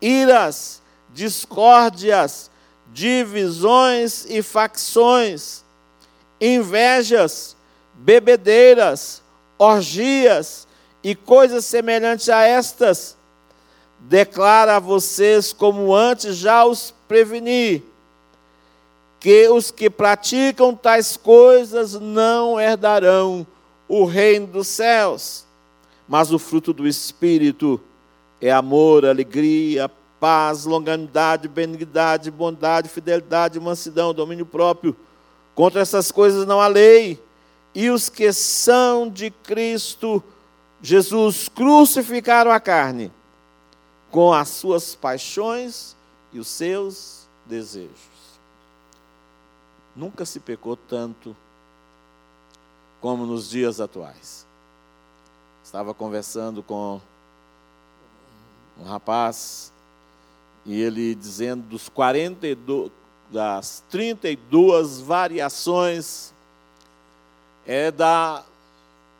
iras, 0.00 0.82
discórdias, 1.12 2.50
divisões 2.94 4.24
e 4.28 4.40
facções, 4.40 5.64
invejas, 6.40 7.56
bebedeiras, 7.92 9.20
orgias 9.58 10.68
e 11.02 11.12
coisas 11.12 11.64
semelhantes 11.64 12.28
a 12.28 12.42
estas, 12.42 13.16
declara 13.98 14.76
a 14.76 14.78
vocês, 14.78 15.52
como 15.52 15.92
antes 15.92 16.36
já 16.36 16.64
os 16.64 16.94
preveni, 17.08 17.82
que 19.18 19.48
os 19.48 19.72
que 19.72 19.90
praticam 19.90 20.72
tais 20.72 21.16
coisas 21.16 21.94
não 21.94 22.60
herdarão 22.60 23.44
o 23.88 24.04
reino 24.04 24.46
dos 24.46 24.68
céus. 24.68 25.44
Mas 26.06 26.30
o 26.30 26.38
fruto 26.38 26.72
do 26.72 26.86
Espírito 26.86 27.80
é 28.40 28.52
amor, 28.52 29.04
alegria, 29.04 29.90
paz, 30.24 30.64
longanimidade, 30.64 31.48
benignidade, 31.48 32.30
bondade, 32.30 32.88
fidelidade, 32.88 33.60
mansidão, 33.60 34.14
domínio 34.14 34.46
próprio. 34.46 34.96
Contra 35.54 35.82
essas 35.82 36.10
coisas 36.10 36.46
não 36.46 36.62
há 36.62 36.66
lei. 36.66 37.22
E 37.74 37.90
os 37.90 38.08
que 38.08 38.32
são 38.32 39.10
de 39.10 39.30
Cristo 39.30 40.24
Jesus 40.80 41.46
crucificaram 41.46 42.50
a 42.50 42.58
carne 42.58 43.12
com 44.10 44.32
as 44.32 44.48
suas 44.48 44.94
paixões 44.94 45.94
e 46.32 46.38
os 46.38 46.48
seus 46.48 47.28
desejos. 47.44 47.92
Nunca 49.94 50.24
se 50.24 50.40
pecou 50.40 50.74
tanto 50.74 51.36
como 52.98 53.26
nos 53.26 53.50
dias 53.50 53.78
atuais. 53.78 54.46
Estava 55.62 55.92
conversando 55.92 56.62
com 56.62 56.98
um 58.80 58.84
rapaz 58.84 59.73
e 60.64 60.80
ele 60.80 61.14
dizendo 61.14 61.62
dos 61.68 61.88
42 61.88 62.90
das 63.30 63.82
32 63.90 65.00
variações 65.00 66.32
é 67.66 67.90
da 67.90 68.44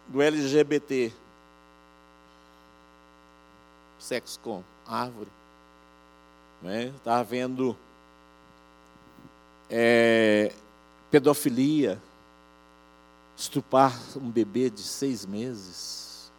do 0.07 0.21
LGBT. 0.23 1.13
Sexo 3.99 4.39
com 4.41 4.63
árvore. 4.87 5.31
Né? 6.63 6.93
Estava 6.97 7.25
vendo 7.25 7.77
é, 9.69 10.52
pedofilia, 11.11 12.00
estupar 13.37 13.99
um 14.17 14.30
bebê 14.30 14.69
de 14.69 14.83
seis 14.83 15.25
meses. 15.25 16.30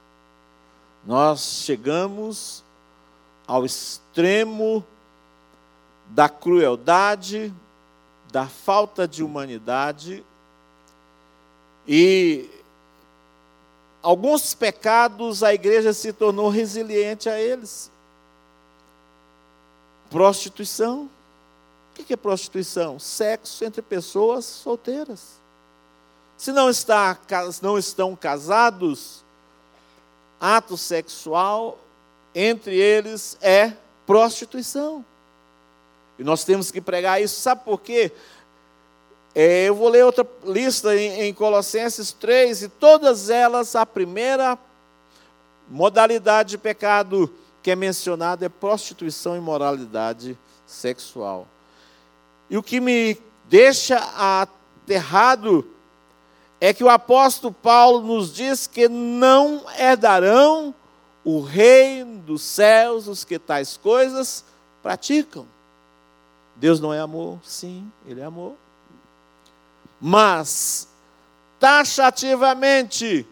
Nós 1.06 1.64
chegamos 1.64 2.64
ao 3.48 3.66
extremo 3.66 4.86
da 6.08 6.30
crueldade, 6.30 7.54
da 8.32 8.48
falta 8.48 9.08
de 9.08 9.24
humanidade 9.24 10.24
e 11.88 12.50
alguns 14.02 14.54
pecados 14.54 15.44
a 15.44 15.54
igreja 15.54 15.94
se 15.94 16.12
tornou 16.12 16.50
resiliente 16.50 17.30
a 17.30 17.40
eles. 17.40 17.92
Prostituição. 20.10 21.10
O 21.92 22.04
que 22.04 22.14
é 22.14 22.18
prostituição? 22.18 23.00
Sexo 23.00 23.64
entre 23.64 23.82
pessoas 23.82 24.46
solteiras. 24.46 25.40
Se 26.38 26.52
não, 26.52 26.70
está, 26.70 27.18
não 27.62 27.78
estão 27.78 28.16
casados, 28.16 29.24
ato 30.40 30.78
sexual 30.78 31.80
entre 32.34 32.76
eles 32.76 33.38
é 33.42 33.74
prostituição. 34.06 35.06
E 36.18 36.24
nós 36.24 36.44
temos 36.44 36.72
que 36.72 36.82
pregar 36.82 37.22
isso. 37.22 37.40
Sabe 37.42 37.64
por 37.64 37.82
quê? 37.82 38.12
É, 39.34 39.66
eu 39.66 39.76
vou 39.76 39.90
ler 39.90 40.06
outra 40.06 40.26
lista 40.46 40.96
em, 40.96 41.24
em 41.24 41.34
Colossenses 41.34 42.14
3, 42.14 42.64
e 42.64 42.70
todas 42.70 43.30
elas, 43.30 43.76
a 43.76 43.86
primeira 43.86 44.58
modalidade 45.68 46.52
de 46.52 46.58
pecado 46.58 47.34
que 47.62 47.72
é 47.72 47.76
mencionada 47.76 48.46
é 48.46 48.50
prostituição 48.50 49.36
e 49.36 49.40
moralidade 49.40 50.38
sexual. 50.66 51.48
E 52.50 52.58
o 52.58 52.64
que 52.64 52.80
me 52.80 53.18
deixa 53.46 53.98
aterrado 53.98 55.68
é 56.62 56.74
que 56.74 56.84
o 56.84 56.90
apóstolo 56.90 57.54
Paulo 57.54 58.06
nos 58.06 58.34
diz 58.34 58.68
que 58.68 58.88
não 58.88 59.64
herdarão 59.78 60.74
o 61.24 61.42
reino 61.42 62.20
dos 62.20 62.44
céus 62.44 63.08
os 63.08 63.24
que 63.24 63.40
tais 63.40 63.76
coisas 63.76 64.46
praticam. 64.82 65.48
Deus 66.56 66.80
não 66.80 66.94
é 66.94 67.00
amor? 67.00 67.40
Sim, 67.44 67.92
Ele 68.06 68.22
é 68.22 68.24
amor. 68.24 68.56
Mas, 70.00 70.88
taxativamente, 71.60 73.28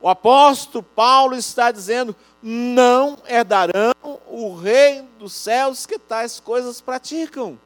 o 0.00 0.08
apóstolo 0.08 0.82
Paulo 0.82 1.34
está 1.34 1.70
dizendo: 1.70 2.14
não 2.42 3.18
herdarão 3.26 3.94
o 4.28 4.54
reino 4.54 5.08
dos 5.18 5.32
céus 5.32 5.86
que 5.86 5.98
tais 5.98 6.40
coisas 6.40 6.80
praticam. 6.80 7.58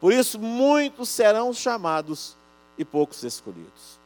Por 0.00 0.12
isso, 0.12 0.38
muitos 0.38 1.08
serão 1.08 1.52
chamados 1.52 2.36
e 2.76 2.84
poucos 2.84 3.22
escolhidos. 3.22 3.98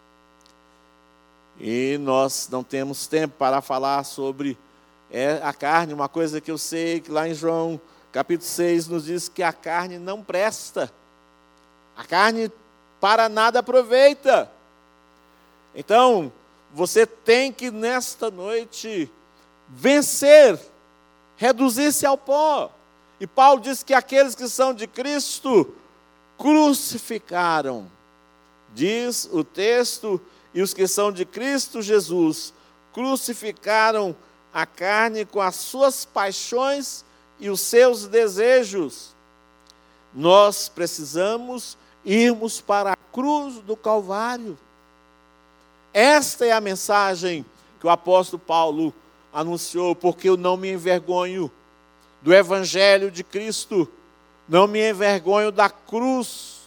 E 1.59 1.99
nós 2.01 2.49
não 2.51 2.62
temos 2.62 3.07
tempo 3.07 3.35
para 3.37 3.61
falar 3.61 4.05
sobre 4.05 4.57
é, 5.11 5.40
a 5.42 5.53
carne, 5.53 5.92
uma 5.92 6.09
coisa 6.09 6.40
que 6.40 6.51
eu 6.51 6.57
sei 6.57 7.01
que 7.01 7.11
lá 7.11 7.29
em 7.29 7.35
João 7.35 7.81
capítulo 8.12 8.49
6 8.49 8.88
nos 8.88 9.05
diz 9.05 9.29
que 9.29 9.42
a 9.42 9.53
carne 9.53 9.99
não 9.99 10.23
presta. 10.23 10.92
A 11.96 12.05
carne 12.05 12.51
para 13.01 13.29
nada 13.29 13.61
aproveita. 13.61 14.51
Então, 15.75 16.33
você 16.73 17.07
tem 17.07 17.53
que 17.53 17.70
nesta 17.70 18.31
noite 18.31 19.11
vencer, 19.68 20.59
reduzir-se 21.37 22.05
ao 22.05 22.18
pó. 22.18 22.70
E 23.20 23.27
Paulo 23.27 23.61
diz 23.61 23.83
que 23.83 23.94
aqueles 23.94 24.35
que 24.35 24.49
são 24.49 24.75
de 24.75 24.87
Cristo 24.87 25.75
crucificaram. 26.38 27.90
Diz 28.75 29.29
o 29.31 29.44
texto, 29.44 30.20
e 30.55 30.62
os 30.62 30.75
que 30.75 30.87
são 30.87 31.12
de 31.12 31.25
Cristo 31.25 31.83
Jesus 31.83 32.53
crucificaram 32.92 34.16
a 34.53 34.66
carne 34.66 35.25
com 35.25 35.40
as 35.40 35.55
suas 35.57 36.05
paixões 36.05 37.05
e 37.40 37.50
os 37.50 37.61
seus 37.61 38.07
desejos. 38.07 39.14
Nós 40.14 40.68
precisamos 40.68 41.76
irmos 42.05 42.61
para 42.61 42.92
a 42.92 42.96
cruz 42.96 43.57
do 43.61 43.76
Calvário. 43.76 44.59
Esta 45.92 46.46
é 46.46 46.53
a 46.53 46.61
mensagem 46.61 47.44
que 47.81 47.87
o 47.87 47.90
apóstolo 47.90 48.40
Paulo 48.40 48.94
anunciou, 49.33 49.94
porque 49.94 50.29
eu 50.29 50.37
não 50.37 50.57
me 50.57 50.70
envergonho 50.70 51.50
do 52.22 52.35
Evangelho 52.35 53.11
de 53.11 53.24
Cristo, 53.24 53.88
não 54.48 54.66
me 54.66 54.90
envergonho 54.90 55.50
da 55.50 55.70
cruz 55.70 56.61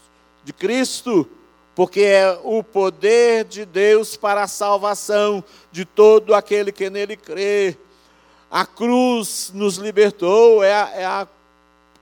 de 0.44 0.52
Cristo, 0.52 1.30
porque 1.76 2.02
é 2.02 2.40
o 2.44 2.64
poder 2.64 3.46
de 3.46 3.66
Deus 3.66 4.16
para 4.16 4.44
a 4.44 4.48
salvação 4.48 5.44
de 5.72 5.86
todo 5.86 6.34
aquele 6.34 6.72
que 6.72 6.90
nele 6.90 7.18
crê. 7.18 7.78
A 8.54 8.68
cruz 8.68 9.50
nos 9.52 9.78
libertou, 9.78 10.64
é 10.64 10.72
a, 10.72 10.92
é 10.94 11.06
a 11.06 11.28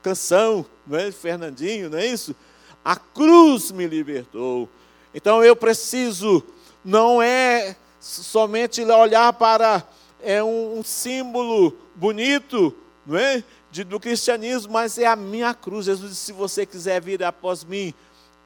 canção, 0.02 0.66
não 0.86 0.98
é, 0.98 1.10
Fernandinho, 1.10 1.88
não 1.88 1.96
é 1.96 2.06
isso? 2.06 2.36
A 2.84 2.94
cruz 2.94 3.70
me 3.70 3.86
libertou. 3.86 4.68
Então 5.14 5.42
eu 5.42 5.56
preciso, 5.56 6.44
não 6.84 7.22
é 7.22 7.74
somente 7.98 8.82
olhar 8.82 9.32
para 9.32 9.82
é 10.20 10.44
um, 10.44 10.80
um 10.80 10.84
símbolo 10.84 11.74
bonito, 11.94 12.76
não 13.06 13.16
é? 13.16 13.42
De, 13.70 13.82
do 13.82 13.98
cristianismo, 13.98 14.74
mas 14.74 14.98
é 14.98 15.06
a 15.06 15.16
minha 15.16 15.54
cruz. 15.54 15.86
Jesus 15.86 16.10
disse: 16.10 16.26
se 16.26 16.32
você 16.34 16.66
quiser 16.66 17.00
vir 17.00 17.24
após 17.24 17.64
mim, 17.64 17.94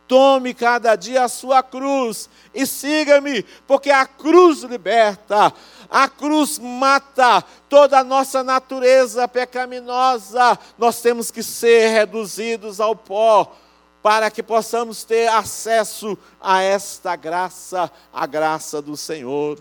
tome 0.07 0.55
cada 0.55 0.95
dia 0.95 1.25
a 1.25 1.29
sua 1.29 1.63
cruz 1.63 2.31
e 2.55 2.67
siga-me, 2.67 3.43
porque 3.67 3.91
a 3.91 4.07
cruz 4.07 4.63
liberta, 4.63 5.53
a 5.91 6.09
cruz 6.09 6.59
mata 6.59 7.43
toda 7.69 7.99
a 7.99 8.05
nossa 8.05 8.43
natureza 8.43 9.27
pecaminosa. 9.27 10.59
Nós 10.79 11.01
temos 11.01 11.31
que 11.31 11.43
ser 11.43 11.89
reduzidos 11.89 12.81
ao 12.81 12.95
pó 12.95 13.53
para 14.03 14.31
que 14.31 14.43
possamos 14.43 15.03
ter 15.03 15.27
acesso 15.29 16.17
a 16.41 16.63
esta 16.63 17.17
graça, 17.17 17.91
a 18.13 18.27
graça 18.27 18.81
do 18.81 18.97
Senhor. 18.97 19.59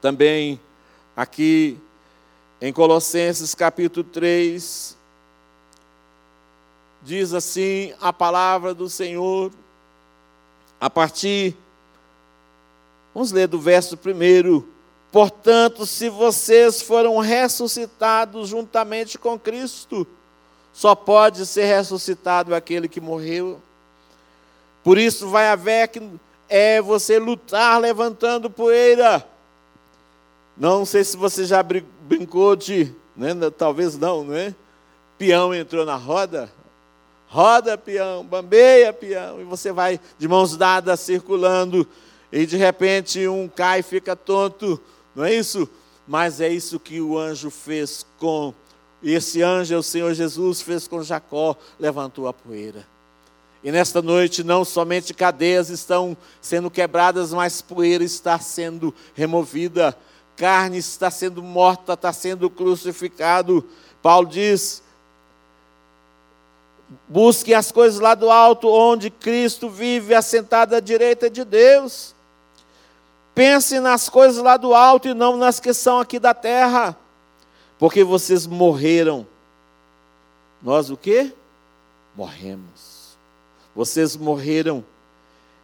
Também 0.00 0.60
aqui 1.16 1.80
em 2.60 2.72
Colossenses 2.72 3.54
capítulo 3.54 4.04
3, 4.04 4.96
diz 7.02 7.32
assim 7.32 7.92
a 8.00 8.12
palavra 8.12 8.72
do 8.72 8.88
Senhor, 8.88 9.50
a 10.80 10.88
partir, 10.88 11.56
vamos 13.12 13.32
ler 13.32 13.48
do 13.48 13.60
verso 13.60 13.96
primeiro. 13.96 14.68
Portanto, 15.10 15.86
se 15.86 16.08
vocês 16.08 16.82
foram 16.82 17.18
ressuscitados 17.18 18.50
juntamente 18.50 19.18
com 19.18 19.38
Cristo, 19.38 20.06
só 20.72 20.94
pode 20.94 21.46
ser 21.46 21.64
ressuscitado 21.64 22.54
aquele 22.54 22.88
que 22.88 23.00
morreu. 23.00 23.60
Por 24.84 24.98
isso 24.98 25.28
vai 25.28 25.48
haver 25.48 25.88
que 25.88 26.00
é 26.48 26.80
você 26.80 27.18
lutar 27.18 27.80
levantando 27.80 28.50
poeira. 28.50 29.26
Não 30.56 30.84
sei 30.84 31.04
se 31.04 31.16
você 31.16 31.44
já 31.44 31.62
brincou 31.62 32.54
de, 32.56 32.92
né? 33.16 33.30
talvez 33.56 33.96
não, 33.96 34.24
não 34.24 34.34
é? 34.34 34.54
Peão 35.16 35.54
entrou 35.54 35.84
na 35.84 35.96
roda, 35.96 36.50
roda 37.28 37.76
peão, 37.76 38.24
bambeia 38.24 38.92
peão, 38.92 39.40
e 39.40 39.44
você 39.44 39.72
vai 39.72 40.00
de 40.18 40.28
mãos 40.28 40.56
dadas 40.56 41.00
circulando, 41.00 41.86
e 42.30 42.46
de 42.46 42.56
repente 42.56 43.26
um 43.26 43.48
cai 43.48 43.80
e 43.80 43.82
fica 43.82 44.14
tonto, 44.14 44.80
não 45.14 45.24
é 45.24 45.34
isso? 45.34 45.68
Mas 46.06 46.40
é 46.40 46.48
isso 46.48 46.80
que 46.80 47.00
o 47.00 47.18
anjo 47.18 47.50
fez 47.50 48.06
com 48.18 48.54
e 49.02 49.14
esse 49.14 49.42
anjo, 49.42 49.76
o 49.76 49.82
Senhor 49.82 50.12
Jesus, 50.12 50.60
fez 50.60 50.88
com 50.88 51.02
Jacó, 51.02 51.56
levantou 51.78 52.26
a 52.26 52.32
poeira. 52.32 52.84
E 53.62 53.70
nesta 53.70 54.02
noite, 54.02 54.42
não 54.42 54.64
somente 54.64 55.14
cadeias 55.14 55.68
estão 55.68 56.16
sendo 56.40 56.70
quebradas, 56.70 57.32
mas 57.32 57.62
poeira 57.62 58.04
está 58.04 58.38
sendo 58.38 58.94
removida, 59.14 59.96
carne 60.36 60.78
está 60.78 61.10
sendo 61.10 61.42
morta, 61.42 61.94
está 61.94 62.12
sendo 62.12 62.48
crucificado. 62.48 63.64
Paulo 64.02 64.28
diz: 64.28 64.82
busque 67.08 67.52
as 67.54 67.70
coisas 67.72 68.00
lá 68.00 68.14
do 68.14 68.30
alto, 68.30 68.68
onde 68.68 69.10
Cristo 69.10 69.68
vive, 69.68 70.14
assentado 70.14 70.74
à 70.74 70.80
direita 70.80 71.28
de 71.28 71.44
Deus. 71.44 72.14
Pense 73.38 73.78
nas 73.78 74.08
coisas 74.08 74.42
lá 74.42 74.56
do 74.56 74.74
alto 74.74 75.06
e 75.06 75.14
não 75.14 75.36
nas 75.36 75.60
que 75.60 75.72
são 75.72 76.00
aqui 76.00 76.18
da 76.18 76.34
terra 76.34 76.96
porque 77.78 78.02
vocês 78.02 78.46
morreram. 78.46 79.24
Nós 80.60 80.90
o 80.90 80.96
quê? 80.96 81.32
Morremos. 82.16 83.16
Vocês 83.76 84.16
morreram. 84.16 84.84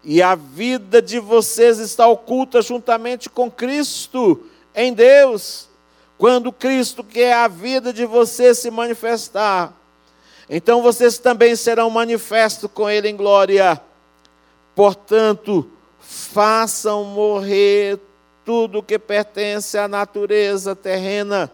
E 0.04 0.22
a 0.22 0.36
vida 0.36 1.02
de 1.02 1.18
vocês 1.18 1.80
está 1.80 2.06
oculta 2.06 2.62
juntamente 2.62 3.28
com 3.28 3.50
Cristo 3.50 4.46
em 4.72 4.92
Deus. 4.92 5.68
Quando 6.16 6.52
Cristo, 6.52 7.02
que 7.02 7.20
é 7.20 7.32
a 7.32 7.48
vida 7.48 7.92
de 7.92 8.06
vocês, 8.06 8.58
se 8.58 8.70
manifestar, 8.70 9.72
então 10.48 10.80
vocês 10.80 11.18
também 11.18 11.56
serão 11.56 11.90
manifestos 11.90 12.70
com 12.72 12.88
Ele 12.88 13.08
em 13.08 13.16
glória. 13.16 13.80
Portanto, 14.76 15.68
façam 16.14 17.04
morrer 17.04 17.98
tudo 18.44 18.82
que 18.82 18.98
pertence 18.98 19.76
à 19.76 19.88
natureza 19.88 20.76
terrena 20.76 21.50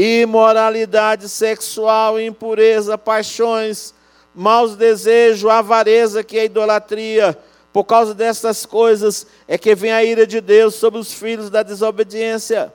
imoralidade 0.00 1.28
sexual, 1.28 2.20
impureza, 2.20 2.96
paixões, 2.96 3.92
maus 4.32 4.76
desejos, 4.76 5.50
avareza, 5.50 6.22
que 6.22 6.38
é 6.38 6.44
idolatria. 6.44 7.36
Por 7.72 7.82
causa 7.82 8.14
dessas 8.14 8.64
coisas 8.64 9.26
é 9.48 9.58
que 9.58 9.74
vem 9.74 9.90
a 9.90 10.04
ira 10.04 10.24
de 10.24 10.40
Deus 10.40 10.76
sobre 10.76 11.00
os 11.00 11.12
filhos 11.12 11.50
da 11.50 11.64
desobediência. 11.64 12.72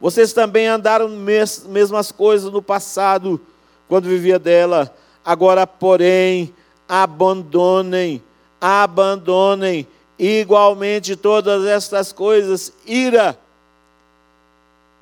Vocês 0.00 0.32
também 0.32 0.66
andaram 0.66 1.10
mes 1.10 1.62
mesmas 1.66 2.10
coisas 2.10 2.50
no 2.50 2.62
passado, 2.62 3.38
quando 3.86 4.08
vivia 4.08 4.38
dela. 4.38 4.94
Agora, 5.22 5.66
porém, 5.66 6.54
abandonem, 6.88 8.22
abandonem 8.58 9.86
igualmente 10.22 11.16
todas 11.16 11.64
estas 11.64 12.12
coisas. 12.12 12.72
Ira. 12.86 13.36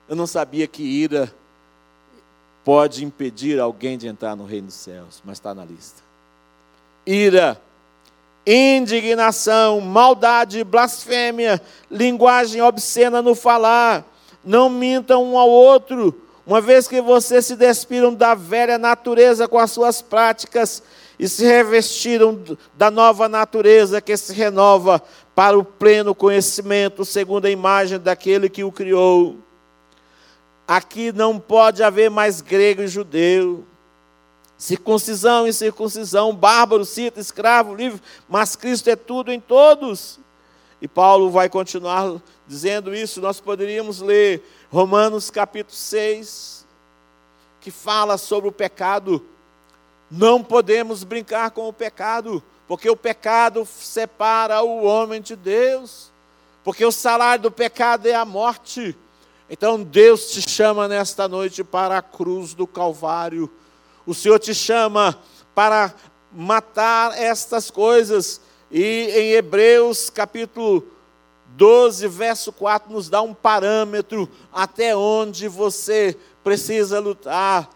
Eu 0.08 0.16
não 0.16 0.26
sabia 0.26 0.66
que 0.66 0.82
ira 0.82 1.32
pode 2.64 3.04
impedir 3.04 3.60
alguém 3.60 3.98
de 3.98 4.08
entrar 4.08 4.34
no 4.34 4.46
reino 4.46 4.68
dos 4.68 4.76
céus, 4.76 5.20
mas 5.24 5.36
está 5.36 5.54
na 5.54 5.64
lista. 5.64 6.02
Ira, 7.06 7.60
indignação, 8.46 9.80
maldade, 9.80 10.64
blasfêmia, 10.64 11.60
linguagem 11.90 12.62
obscena 12.62 13.20
no 13.20 13.34
falar, 13.34 14.04
não 14.44 14.70
mintam 14.70 15.22
um 15.24 15.38
ao 15.38 15.48
outro, 15.48 16.18
uma 16.46 16.60
vez 16.60 16.88
que 16.88 17.00
vocês 17.00 17.46
se 17.46 17.56
despiram 17.56 18.14
da 18.14 18.34
velha 18.34 18.78
natureza 18.78 19.46
com 19.46 19.58
as 19.58 19.70
suas 19.70 20.00
práticas 20.02 20.82
e 21.20 21.28
se 21.28 21.44
revestiram 21.44 22.42
da 22.72 22.90
nova 22.90 23.28
natureza 23.28 24.00
que 24.00 24.16
se 24.16 24.32
renova 24.32 25.02
para 25.34 25.58
o 25.58 25.62
pleno 25.62 26.14
conhecimento, 26.14 27.04
segundo 27.04 27.44
a 27.44 27.50
imagem 27.50 27.98
daquele 27.98 28.48
que 28.48 28.64
o 28.64 28.72
criou. 28.72 29.36
Aqui 30.66 31.12
não 31.12 31.38
pode 31.38 31.82
haver 31.82 32.08
mais 32.08 32.40
grego 32.40 32.80
e 32.80 32.88
judeu, 32.88 33.66
circuncisão 34.56 35.46
e 35.46 35.52
circuncisão, 35.52 36.34
bárbaro, 36.34 36.86
cita, 36.86 37.20
escravo, 37.20 37.74
livre, 37.74 38.00
mas 38.26 38.56
Cristo 38.56 38.88
é 38.88 38.96
tudo 38.96 39.30
em 39.30 39.40
todos. 39.40 40.18
E 40.80 40.88
Paulo 40.88 41.30
vai 41.30 41.50
continuar 41.50 42.18
dizendo 42.48 42.94
isso. 42.94 43.20
Nós 43.20 43.38
poderíamos 43.38 44.00
ler 44.00 44.42
Romanos 44.70 45.28
capítulo 45.28 45.76
6, 45.76 46.66
que 47.60 47.70
fala 47.70 48.16
sobre 48.16 48.48
o 48.48 48.52
pecado. 48.52 49.22
Não 50.10 50.42
podemos 50.42 51.04
brincar 51.04 51.50
com 51.52 51.68
o 51.68 51.72
pecado, 51.72 52.42
porque 52.66 52.90
o 52.90 52.96
pecado 52.96 53.66
separa 53.66 54.60
o 54.62 54.84
homem 54.84 55.20
de 55.20 55.36
Deus, 55.36 56.10
porque 56.64 56.84
o 56.84 56.90
salário 56.90 57.44
do 57.44 57.50
pecado 57.50 58.06
é 58.06 58.14
a 58.14 58.24
morte. 58.24 58.96
Então 59.48 59.82
Deus 59.82 60.30
te 60.30 60.48
chama 60.48 60.88
nesta 60.88 61.28
noite 61.28 61.62
para 61.62 61.98
a 61.98 62.02
cruz 62.02 62.54
do 62.54 62.66
Calvário. 62.66 63.50
O 64.06 64.14
Senhor 64.14 64.38
te 64.38 64.54
chama 64.54 65.16
para 65.54 65.94
matar 66.32 67.16
estas 67.18 67.70
coisas. 67.70 68.40
E 68.70 69.10
em 69.12 69.32
Hebreus 69.32 70.10
capítulo 70.10 70.86
12, 71.56 72.06
verso 72.08 72.52
4, 72.52 72.92
nos 72.92 73.08
dá 73.08 73.20
um 73.22 73.34
parâmetro 73.34 74.28
até 74.52 74.96
onde 74.96 75.48
você 75.48 76.16
precisa 76.42 77.00
lutar. 77.00 77.68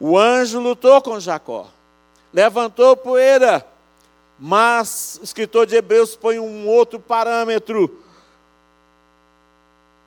O 0.00 0.16
anjo 0.16 0.60
lutou 0.60 1.00
com 1.02 1.18
Jacó, 1.18 1.68
levantou 2.32 2.96
poeira, 2.96 3.66
mas 4.38 5.18
o 5.20 5.24
escritor 5.24 5.66
de 5.66 5.76
Hebreus 5.76 6.14
põe 6.14 6.38
um 6.38 6.68
outro 6.68 7.00
parâmetro 7.00 8.02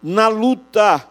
na 0.01 0.27
luta 0.27 1.07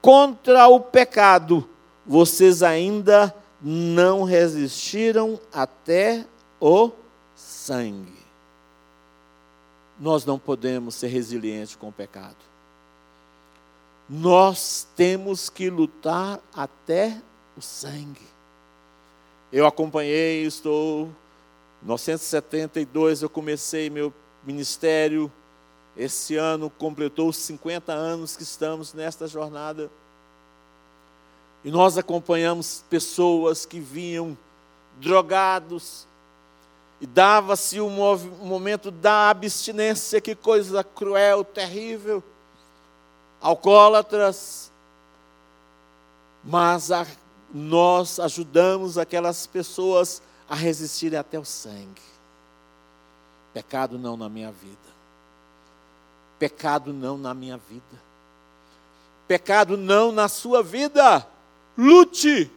contra 0.00 0.66
o 0.68 0.80
pecado, 0.80 1.68
vocês 2.06 2.62
ainda 2.62 3.34
não 3.60 4.24
resistiram 4.24 5.38
até 5.52 6.24
o 6.58 6.90
sangue. 7.34 8.20
Nós 9.98 10.24
não 10.24 10.38
podemos 10.38 10.94
ser 10.94 11.08
resilientes 11.08 11.76
com 11.76 11.88
o 11.88 11.92
pecado. 11.92 12.36
Nós 14.08 14.88
temos 14.96 15.50
que 15.50 15.68
lutar 15.68 16.40
até 16.54 17.20
o 17.60 17.62
sangue. 17.62 18.26
Eu 19.52 19.66
acompanhei, 19.66 20.44
estou. 20.44 21.04
Em 21.82 21.86
1972 21.86 23.22
eu 23.22 23.30
comecei 23.30 23.88
meu 23.88 24.12
ministério 24.44 25.30
esse 25.96 26.36
ano 26.36 26.70
completou 26.70 27.28
os 27.28 27.36
50 27.36 27.92
anos 27.92 28.36
que 28.36 28.42
estamos 28.42 28.94
nesta 28.94 29.26
jornada. 29.26 29.90
E 31.62 31.70
nós 31.70 31.98
acompanhamos 31.98 32.82
pessoas 32.88 33.66
que 33.66 33.78
vinham 33.78 34.36
drogados, 34.98 36.06
e 37.00 37.06
dava-se 37.06 37.80
o 37.80 37.86
um 37.86 38.16
momento 38.44 38.90
da 38.90 39.30
abstinência, 39.30 40.20
que 40.20 40.34
coisa 40.34 40.84
cruel, 40.84 41.42
terrível. 41.42 42.22
alcoólatras, 43.40 44.70
mas 46.44 46.90
a, 46.90 47.06
nós 47.52 48.20
ajudamos 48.20 48.96
aquelas 48.96 49.46
pessoas 49.46 50.22
a 50.48 50.54
resistirem 50.54 51.18
até 51.18 51.38
o 51.38 51.44
sangue. 51.44 52.02
Pecado 53.52 53.98
não 53.98 54.16
na 54.16 54.28
minha 54.28 54.52
vida. 54.52 54.76
Pecado 56.38 56.92
não 56.92 57.18
na 57.18 57.34
minha 57.34 57.56
vida. 57.56 58.10
Pecado 59.26 59.76
não 59.76 60.12
na 60.12 60.28
sua 60.28 60.62
vida. 60.62 61.26
Lute 61.76 62.50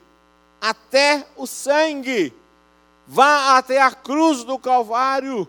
até 0.61 1.27
o 1.35 1.45
sangue. 1.45 2.33
Vá 3.07 3.57
até 3.57 3.81
a 3.81 3.91
cruz 3.91 4.43
do 4.43 4.57
Calvário. 4.57 5.47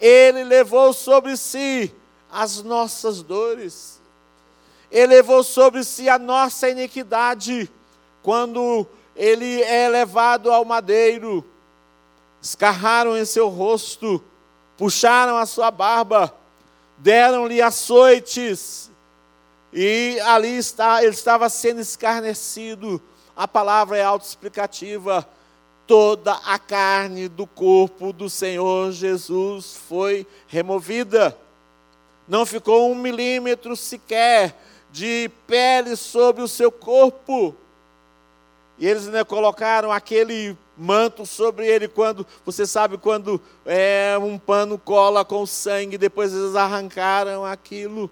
Ele 0.00 0.44
levou 0.44 0.92
sobre 0.92 1.36
si 1.36 1.92
as 2.30 2.62
nossas 2.62 3.22
dores. 3.22 4.00
Ele 4.90 5.14
levou 5.14 5.42
sobre 5.42 5.82
si 5.82 6.08
a 6.08 6.18
nossa 6.18 6.68
iniquidade. 6.68 7.70
Quando 8.26 8.84
ele 9.14 9.62
é 9.62 9.88
levado 9.88 10.50
ao 10.50 10.64
madeiro, 10.64 11.44
escarraram 12.42 13.16
em 13.16 13.24
seu 13.24 13.48
rosto, 13.48 14.20
puxaram 14.76 15.36
a 15.36 15.46
sua 15.46 15.70
barba, 15.70 16.34
deram-lhe 16.98 17.62
açoites, 17.62 18.90
e 19.72 20.18
ali 20.24 20.58
está, 20.58 21.04
ele 21.04 21.12
estava 21.14 21.48
sendo 21.48 21.80
escarnecido. 21.80 23.00
A 23.36 23.46
palavra 23.46 23.96
é 23.96 24.02
autoexplicativa. 24.02 25.24
Toda 25.86 26.32
a 26.32 26.58
carne 26.58 27.28
do 27.28 27.46
corpo 27.46 28.12
do 28.12 28.28
Senhor 28.28 28.90
Jesus 28.90 29.76
foi 29.88 30.26
removida. 30.48 31.38
Não 32.26 32.44
ficou 32.44 32.90
um 32.90 32.94
milímetro 32.96 33.76
sequer 33.76 34.60
de 34.90 35.30
pele 35.46 35.94
sobre 35.94 36.42
o 36.42 36.48
seu 36.48 36.72
corpo. 36.72 37.54
E 38.78 38.86
eles 38.86 39.06
ainda 39.06 39.24
colocaram 39.24 39.90
aquele 39.90 40.56
manto 40.76 41.24
sobre 41.24 41.66
ele 41.66 41.88
quando, 41.88 42.26
você 42.44 42.66
sabe, 42.66 42.98
quando 42.98 43.40
é, 43.64 44.16
um 44.20 44.38
pano 44.38 44.78
cola 44.78 45.24
com 45.24 45.46
sangue, 45.46 45.96
depois 45.96 46.34
eles 46.34 46.54
arrancaram 46.54 47.44
aquilo. 47.44 48.10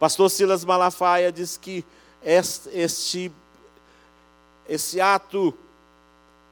Pastor 0.00 0.28
Silas 0.28 0.64
Malafaia 0.64 1.30
diz 1.30 1.56
que 1.56 1.84
este, 2.24 2.68
este 2.72 3.32
esse 4.68 5.00
ato 5.00 5.54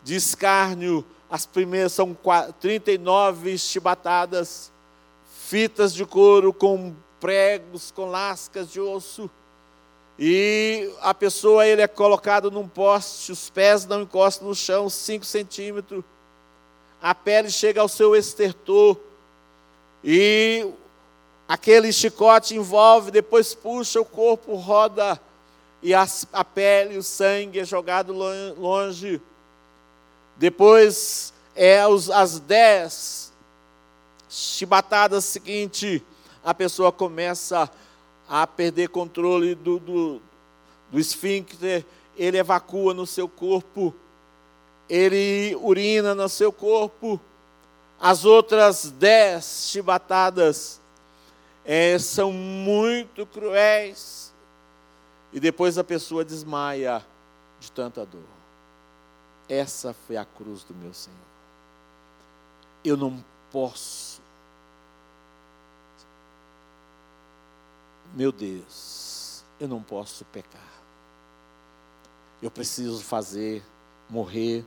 de 0.03 0.15
escárnio, 0.15 1.05
as 1.31 1.47
primeiras 1.47 1.93
são 1.93 2.17
39 2.61 3.57
chibatadas, 3.57 4.71
fitas 5.47 5.95
de 5.95 6.05
couro 6.05 6.53
com 6.53 6.95
pregos, 7.21 7.91
com 7.91 8.07
lascas 8.07 8.71
de 8.71 8.81
osso, 8.81 9.31
e 10.23 10.93
a 11.01 11.15
pessoa 11.15 11.67
ele 11.67 11.81
é 11.81 11.89
colocado 11.89 12.51
num 12.51 12.69
poste, 12.69 13.33
os 13.33 13.49
pés 13.49 13.87
não 13.87 14.03
encostam 14.03 14.49
no 14.49 14.55
chão, 14.55 14.91
5 14.91 15.25
centímetros, 15.25 16.05
a 17.01 17.15
pele 17.15 17.51
chega 17.51 17.81
ao 17.81 17.89
seu 17.89 18.15
estertor, 18.15 18.99
e 20.05 20.69
aquele 21.49 21.91
chicote 21.91 22.55
envolve, 22.55 23.11
depois 23.11 23.55
puxa 23.55 23.99
o 23.99 24.05
corpo, 24.05 24.57
roda, 24.57 25.19
e 25.83 25.95
a, 25.95 26.07
a 26.35 26.45
pele, 26.45 26.99
o 26.99 27.03
sangue 27.03 27.61
é 27.61 27.65
jogado 27.65 28.13
longe. 28.13 29.23
Depois 30.37 31.33
é 31.57 31.87
os, 31.87 32.11
as 32.11 32.39
dez 32.39 33.33
chibatadas 34.29 35.25
seguinte, 35.25 36.05
a 36.45 36.53
pessoa 36.53 36.93
começa 36.93 37.63
a 37.63 37.71
perder 38.47 38.89
controle 38.89 39.55
do, 39.55 39.79
do, 39.79 40.23
do 40.91 40.99
esfíncter, 40.99 41.85
ele 42.17 42.39
evacua 42.39 42.95
no 42.95 43.07
seu 43.07 43.29
corpo, 43.29 43.95
ele 44.89 45.57
urina 45.57 46.15
no 46.15 46.29
seu 46.29 46.53
corpo. 46.53 47.21
As 48.01 48.25
outras 48.25 48.91
dez 48.91 49.69
chibatadas 49.71 50.81
é, 51.65 51.99
são 51.99 52.33
muito 52.33 53.27
cruéis. 53.27 54.33
E 55.33 55.39
depois 55.39 55.79
a 55.79 55.85
pessoa 55.85 56.25
desmaia 56.25 57.05
de 57.61 57.71
tanta 57.71 58.05
dor. 58.05 58.23
Essa 59.49 59.93
foi 59.93 60.17
a 60.17 60.25
cruz 60.25 60.65
do 60.65 60.75
meu 60.75 60.95
Senhor. 60.95 61.19
Eu 62.85 62.97
não 62.97 63.23
posso 63.51 64.21
meu 68.15 68.33
Deus, 68.33 69.45
eu 69.59 69.69
não 69.69 69.83
posso 69.83 70.25
pecar. 70.27 70.61
Eu 72.43 72.51
preciso 72.51 73.03
fazer 73.03 73.63
morrer 74.09 74.65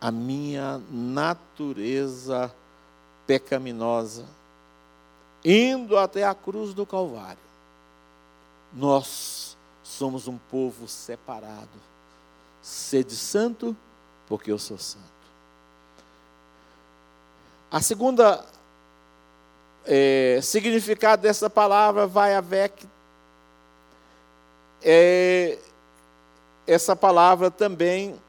a 0.00 0.10
minha 0.10 0.78
natureza 0.90 2.54
pecaminosa, 3.26 4.26
indo 5.44 5.96
até 5.96 6.24
a 6.24 6.34
cruz 6.34 6.74
do 6.74 6.84
Calvário. 6.84 7.38
Nós 8.72 9.56
somos 9.82 10.26
um 10.26 10.36
povo 10.36 10.88
separado. 10.88 11.80
Sede 12.60 13.14
santo, 13.14 13.76
porque 14.26 14.50
eu 14.50 14.58
sou 14.58 14.78
santo. 14.78 15.04
A 17.70 17.80
segunda 17.80 18.44
é, 19.86 20.40
significado 20.42 21.22
dessa 21.22 21.48
palavra 21.50 22.06
vai 22.06 22.34
que 22.70 22.86
é, 24.82 25.58
essa 26.66 26.94
palavra 26.94 27.50
também 27.50 28.20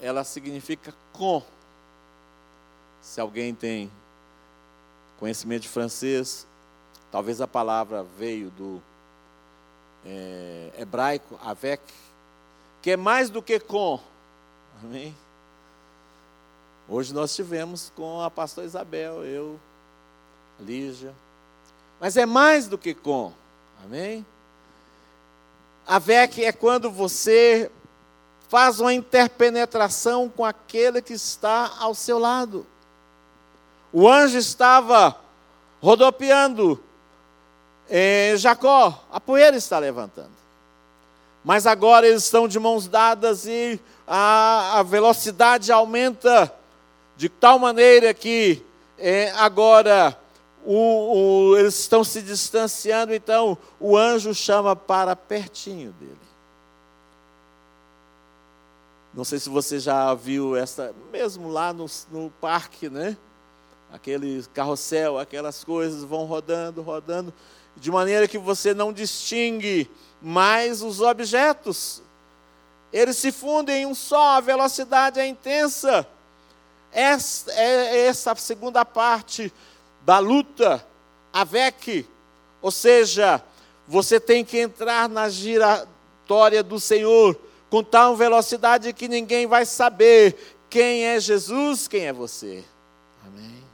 ela 0.00 0.24
significa 0.24 0.94
com. 1.12 1.42
Se 3.00 3.20
alguém 3.20 3.52
tem 3.54 3.90
conhecimento 5.18 5.62
de 5.62 5.68
francês, 5.68 6.46
talvez 7.10 7.40
a 7.40 7.48
palavra 7.48 8.04
veio 8.16 8.50
do 8.50 8.82
é, 10.04 10.70
hebraico 10.78 11.38
avec, 11.42 11.82
que 12.80 12.92
é 12.92 12.96
mais 12.96 13.30
do 13.30 13.42
que 13.42 13.58
com. 13.58 14.00
Amém? 14.82 15.14
Hoje 16.88 17.14
nós 17.14 17.34
tivemos 17.34 17.92
com 17.94 18.20
a 18.20 18.30
pastora 18.30 18.66
Isabel, 18.66 19.24
eu, 19.24 19.58
Lígia. 20.60 21.14
Mas 22.00 22.16
é 22.16 22.26
mais 22.26 22.66
do 22.66 22.76
que 22.76 22.94
com. 22.94 23.32
Amém? 23.84 24.26
A 25.86 25.98
VEC 25.98 26.44
é 26.44 26.52
quando 26.52 26.90
você 26.90 27.70
faz 28.48 28.80
uma 28.80 28.92
interpenetração 28.92 30.28
com 30.28 30.44
aquele 30.44 31.00
que 31.00 31.14
está 31.14 31.72
ao 31.78 31.94
seu 31.94 32.18
lado. 32.18 32.66
O 33.92 34.08
anjo 34.08 34.38
estava 34.38 35.16
rodopiando 35.80 36.82
em 37.88 38.36
Jacó, 38.36 39.04
a 39.10 39.20
poeira 39.20 39.56
está 39.56 39.78
levantando. 39.78 40.30
Mas 41.44 41.66
agora 41.66 42.06
eles 42.06 42.24
estão 42.24 42.46
de 42.46 42.58
mãos 42.58 42.86
dadas 42.86 43.46
e 43.46 43.80
a, 44.06 44.78
a 44.78 44.82
velocidade 44.82 45.72
aumenta 45.72 46.52
de 47.22 47.28
tal 47.28 47.56
maneira 47.56 48.12
que 48.12 48.66
é, 48.98 49.30
agora 49.36 50.18
o, 50.64 51.52
o, 51.52 51.56
eles 51.56 51.78
estão 51.78 52.02
se 52.02 52.20
distanciando, 52.20 53.14
então 53.14 53.56
o 53.78 53.96
anjo 53.96 54.34
chama 54.34 54.74
para 54.74 55.14
pertinho 55.14 55.92
dele. 55.92 56.18
Não 59.14 59.22
sei 59.22 59.38
se 59.38 59.48
você 59.48 59.78
já 59.78 60.12
viu 60.14 60.56
essa, 60.56 60.92
mesmo 61.12 61.48
lá 61.48 61.72
no, 61.72 61.86
no 62.10 62.28
parque, 62.40 62.90
né? 62.90 63.16
Aquele 63.92 64.44
carrossel, 64.52 65.16
aquelas 65.16 65.62
coisas 65.62 66.02
vão 66.02 66.24
rodando, 66.24 66.82
rodando, 66.82 67.32
de 67.76 67.88
maneira 67.88 68.26
que 68.26 68.36
você 68.36 68.74
não 68.74 68.92
distingue 68.92 69.88
mais 70.20 70.82
os 70.82 71.00
objetos. 71.00 72.02
Eles 72.92 73.16
se 73.16 73.30
fundem 73.30 73.82
em 73.82 73.86
um 73.86 73.94
só, 73.94 74.38
a 74.38 74.40
velocidade 74.40 75.20
é 75.20 75.26
intensa. 75.28 76.04
Essa 76.92 77.50
é 77.52 78.06
essa 78.06 78.34
segunda 78.34 78.84
parte 78.84 79.52
da 80.02 80.18
luta, 80.18 80.84
a 81.32 81.42
VEC, 81.44 82.06
ou 82.60 82.70
seja, 82.70 83.42
você 83.88 84.20
tem 84.20 84.44
que 84.44 84.58
entrar 84.58 85.08
na 85.08 85.28
giratória 85.28 86.62
do 86.62 86.78
Senhor 86.78 87.38
com 87.70 87.82
tal 87.82 88.14
velocidade 88.14 88.92
que 88.92 89.08
ninguém 89.08 89.46
vai 89.46 89.64
saber 89.64 90.56
quem 90.68 91.06
é 91.06 91.18
Jesus, 91.18 91.88
quem 91.88 92.06
é 92.06 92.12
você. 92.12 92.64
Amém. 93.26 93.64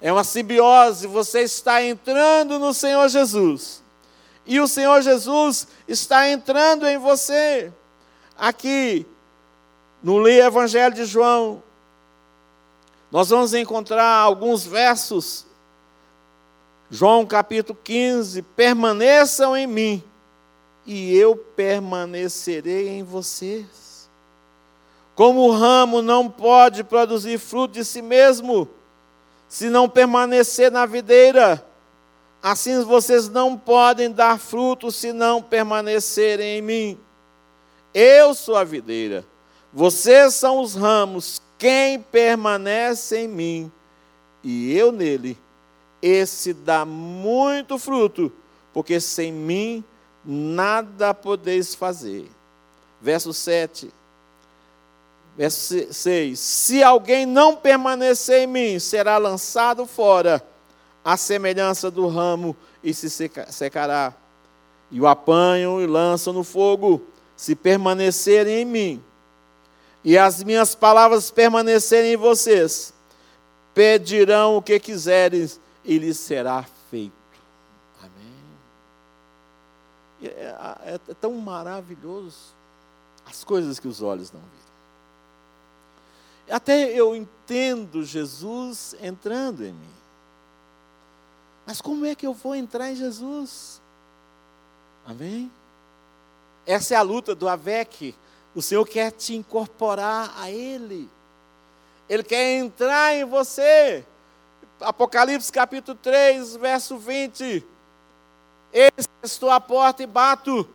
É 0.00 0.12
uma 0.12 0.24
simbiose, 0.24 1.06
você 1.06 1.42
está 1.42 1.82
entrando 1.82 2.58
no 2.58 2.74
Senhor 2.74 3.08
Jesus. 3.08 3.82
E 4.46 4.60
o 4.60 4.68
Senhor 4.68 5.00
Jesus 5.00 5.68
está 5.88 6.28
entrando 6.28 6.86
em 6.86 6.98
você. 6.98 7.72
Aqui, 8.36 9.06
no 10.02 10.28
Evangelho 10.28 10.94
de 10.94 11.04
João, 11.04 11.62
nós 13.14 13.28
vamos 13.28 13.54
encontrar 13.54 14.08
alguns 14.08 14.66
versos 14.66 15.46
João 16.90 17.24
capítulo 17.24 17.78
15: 17.84 18.42
permaneçam 18.42 19.56
em 19.56 19.68
mim, 19.68 20.02
e 20.84 21.16
eu 21.16 21.36
permanecerei 21.36 22.88
em 22.88 23.04
vocês. 23.04 24.10
Como 25.14 25.42
o 25.42 25.52
ramo 25.52 26.02
não 26.02 26.28
pode 26.28 26.82
produzir 26.82 27.38
fruto 27.38 27.74
de 27.74 27.84
si 27.84 28.02
mesmo, 28.02 28.68
se 29.46 29.70
não 29.70 29.88
permanecer 29.88 30.72
na 30.72 30.84
videira, 30.84 31.64
assim 32.42 32.82
vocês 32.82 33.28
não 33.28 33.56
podem 33.56 34.10
dar 34.10 34.40
fruto 34.40 34.90
se 34.90 35.12
não 35.12 35.40
permanecerem 35.40 36.58
em 36.58 36.62
mim. 36.62 37.00
Eu 37.94 38.34
sou 38.34 38.56
a 38.56 38.64
videira, 38.64 39.24
vocês 39.72 40.34
são 40.34 40.58
os 40.58 40.74
ramos, 40.74 41.40
quem 41.64 41.98
permanece 41.98 43.20
em 43.20 43.26
mim 43.26 43.72
e 44.42 44.76
eu 44.76 44.92
nele, 44.92 45.34
esse 46.02 46.52
dá 46.52 46.84
muito 46.84 47.78
fruto, 47.78 48.30
porque 48.70 49.00
sem 49.00 49.32
mim 49.32 49.82
nada 50.22 51.14
podeis 51.14 51.74
fazer. 51.74 52.30
Verso 53.00 53.32
7. 53.32 53.90
Verso 55.38 55.90
6: 55.90 56.38
Se 56.38 56.82
alguém 56.82 57.24
não 57.24 57.56
permanecer 57.56 58.42
em 58.42 58.46
mim, 58.46 58.78
será 58.78 59.16
lançado 59.16 59.86
fora, 59.86 60.46
à 61.02 61.16
semelhança 61.16 61.90
do 61.90 62.06
ramo, 62.08 62.54
e 62.82 62.92
se 62.92 63.08
secará. 63.08 64.12
E 64.90 65.00
o 65.00 65.06
apanham 65.06 65.80
e 65.80 65.86
lançam 65.86 66.30
no 66.30 66.44
fogo 66.44 67.02
se 67.34 67.54
permanecerem 67.54 68.60
em 68.60 68.64
mim, 68.66 69.04
e 70.04 70.18
as 70.18 70.44
minhas 70.44 70.74
palavras 70.74 71.30
permanecerem 71.30 72.12
em 72.12 72.16
vocês, 72.16 72.92
pedirão 73.72 74.58
o 74.58 74.62
que 74.62 74.78
quiserem 74.78 75.50
e 75.82 75.98
lhes 75.98 76.18
será 76.18 76.64
feito. 76.90 77.12
Amém. 78.02 78.34
É, 80.22 80.26
é, 80.84 81.00
é 81.08 81.14
tão 81.14 81.32
maravilhoso 81.34 82.54
as 83.26 83.42
coisas 83.42 83.80
que 83.80 83.88
os 83.88 84.02
olhos 84.02 84.30
não 84.30 84.40
viram. 84.40 84.54
Até 86.56 86.90
eu 86.90 87.16
entendo 87.16 88.04
Jesus 88.04 88.94
entrando 89.00 89.64
em 89.64 89.72
mim. 89.72 89.94
Mas 91.66 91.80
como 91.80 92.04
é 92.04 92.14
que 92.14 92.26
eu 92.26 92.34
vou 92.34 92.54
entrar 92.54 92.90
em 92.90 92.96
Jesus? 92.96 93.80
Amém? 95.06 95.50
Essa 96.66 96.94
é 96.94 96.96
a 96.98 97.02
luta 97.02 97.34
do 97.34 97.48
AVEC. 97.48 98.14
O 98.54 98.62
Senhor 98.62 98.86
quer 98.86 99.10
te 99.10 99.34
incorporar 99.34 100.32
a 100.38 100.50
Ele. 100.50 101.10
Ele 102.08 102.22
quer 102.22 102.58
entrar 102.58 103.14
em 103.14 103.24
você. 103.24 104.04
Apocalipse 104.80 105.50
capítulo 105.50 105.98
3, 106.00 106.56
verso 106.56 106.96
20. 106.98 107.64
Eis 108.72 109.08
estou 109.22 109.50
à 109.50 109.60
porta 109.60 110.02
e 110.02 110.06
bato. 110.06 110.68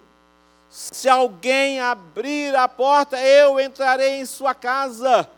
Se 0.70 1.10
alguém 1.10 1.80
abrir 1.80 2.56
a 2.56 2.68
porta, 2.68 3.20
eu 3.20 3.60
entrarei 3.60 4.20
em 4.20 4.26
sua 4.26 4.54
casa. 4.54 5.30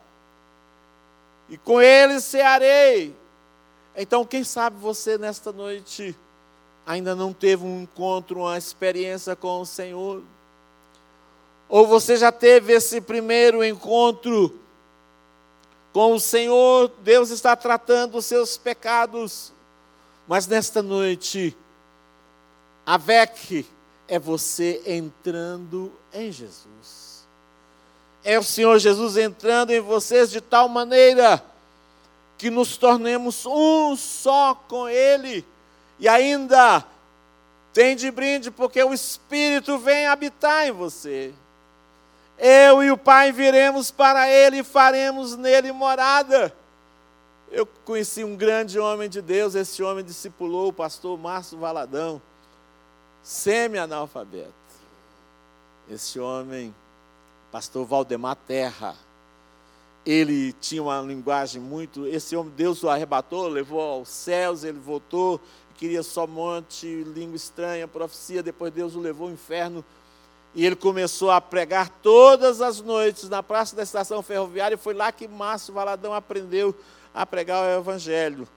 E 1.49 1.57
com 1.57 1.81
ele 1.81 2.19
cearei. 2.19 3.15
Então, 3.95 4.25
quem 4.25 4.43
sabe 4.43 4.77
você 4.77 5.17
nesta 5.17 5.51
noite 5.51 6.15
ainda 6.85 7.15
não 7.15 7.33
teve 7.33 7.65
um 7.65 7.81
encontro, 7.81 8.41
uma 8.41 8.57
experiência 8.57 9.35
com 9.35 9.61
o 9.61 9.65
Senhor? 9.65 10.23
Ou 11.71 11.87
você 11.87 12.17
já 12.17 12.33
teve 12.33 12.73
esse 12.73 12.99
primeiro 12.99 13.63
encontro 13.63 14.59
com 15.93 16.11
o 16.11 16.19
Senhor, 16.19 16.91
Deus 17.01 17.29
está 17.29 17.55
tratando 17.55 18.17
os 18.17 18.25
seus 18.25 18.57
pecados, 18.57 19.53
mas 20.27 20.47
nesta 20.47 20.81
noite, 20.81 21.55
a 22.85 22.97
VEC 22.97 23.65
é 24.05 24.19
você 24.19 24.83
entrando 24.85 25.93
em 26.13 26.29
Jesus. 26.29 27.25
É 28.21 28.37
o 28.37 28.43
Senhor 28.43 28.77
Jesus 28.77 29.15
entrando 29.15 29.71
em 29.71 29.79
vocês 29.79 30.29
de 30.29 30.41
tal 30.41 30.67
maneira 30.67 31.41
que 32.37 32.49
nos 32.49 32.75
tornemos 32.75 33.45
um 33.45 33.95
só 33.95 34.53
com 34.53 34.89
Ele, 34.89 35.45
e 35.97 36.09
ainda 36.09 36.85
tem 37.71 37.95
de 37.95 38.11
brinde, 38.11 38.51
porque 38.51 38.83
o 38.83 38.93
Espírito 38.93 39.77
vem 39.77 40.05
habitar 40.05 40.67
em 40.67 40.73
você. 40.73 41.33
Eu 42.43 42.81
e 42.81 42.89
o 42.89 42.97
Pai 42.97 43.31
viremos 43.31 43.91
para 43.91 44.27
Ele 44.27 44.61
e 44.61 44.63
faremos 44.63 45.37
nele 45.37 45.71
morada. 45.71 46.51
Eu 47.51 47.67
conheci 47.85 48.23
um 48.23 48.35
grande 48.35 48.79
homem 48.79 49.07
de 49.07 49.21
Deus, 49.21 49.53
esse 49.53 49.83
homem 49.83 50.03
discipulou 50.03 50.69
o 50.69 50.73
pastor 50.73 51.19
Márcio 51.19 51.59
Valadão, 51.59 52.19
semi-analfabeto. 53.21 54.51
Esse 55.87 56.19
homem, 56.19 56.73
pastor 57.51 57.85
Valdemar 57.85 58.37
Terra, 58.47 58.95
ele 60.03 60.51
tinha 60.53 60.81
uma 60.81 60.99
linguagem 60.99 61.61
muito. 61.61 62.07
Esse 62.07 62.35
homem, 62.35 62.51
Deus 62.55 62.81
o 62.83 62.89
arrebatou, 62.89 63.49
levou 63.49 63.81
aos 63.81 64.09
céus, 64.09 64.63
ele 64.63 64.79
voltou, 64.79 65.39
queria 65.75 66.01
só 66.01 66.25
monte, 66.25 66.87
língua 67.03 67.35
estranha, 67.35 67.87
profecia, 67.87 68.41
depois 68.41 68.73
Deus 68.73 68.95
o 68.95 68.99
levou 68.99 69.27
ao 69.27 69.33
inferno 69.33 69.85
e 70.53 70.65
ele 70.65 70.75
começou 70.75 71.31
a 71.31 71.39
pregar 71.39 71.89
todas 72.01 72.61
as 72.61 72.81
noites 72.81 73.29
na 73.29 73.41
praça 73.41 73.75
da 73.75 73.83
estação 73.83 74.21
ferroviária, 74.21 74.75
e 74.75 74.77
foi 74.77 74.93
lá 74.93 75.11
que 75.11 75.27
Márcio 75.27 75.73
Valadão 75.73 76.13
aprendeu 76.13 76.75
a 77.13 77.25
pregar 77.25 77.63
o 77.63 77.79
Evangelho. 77.79 78.47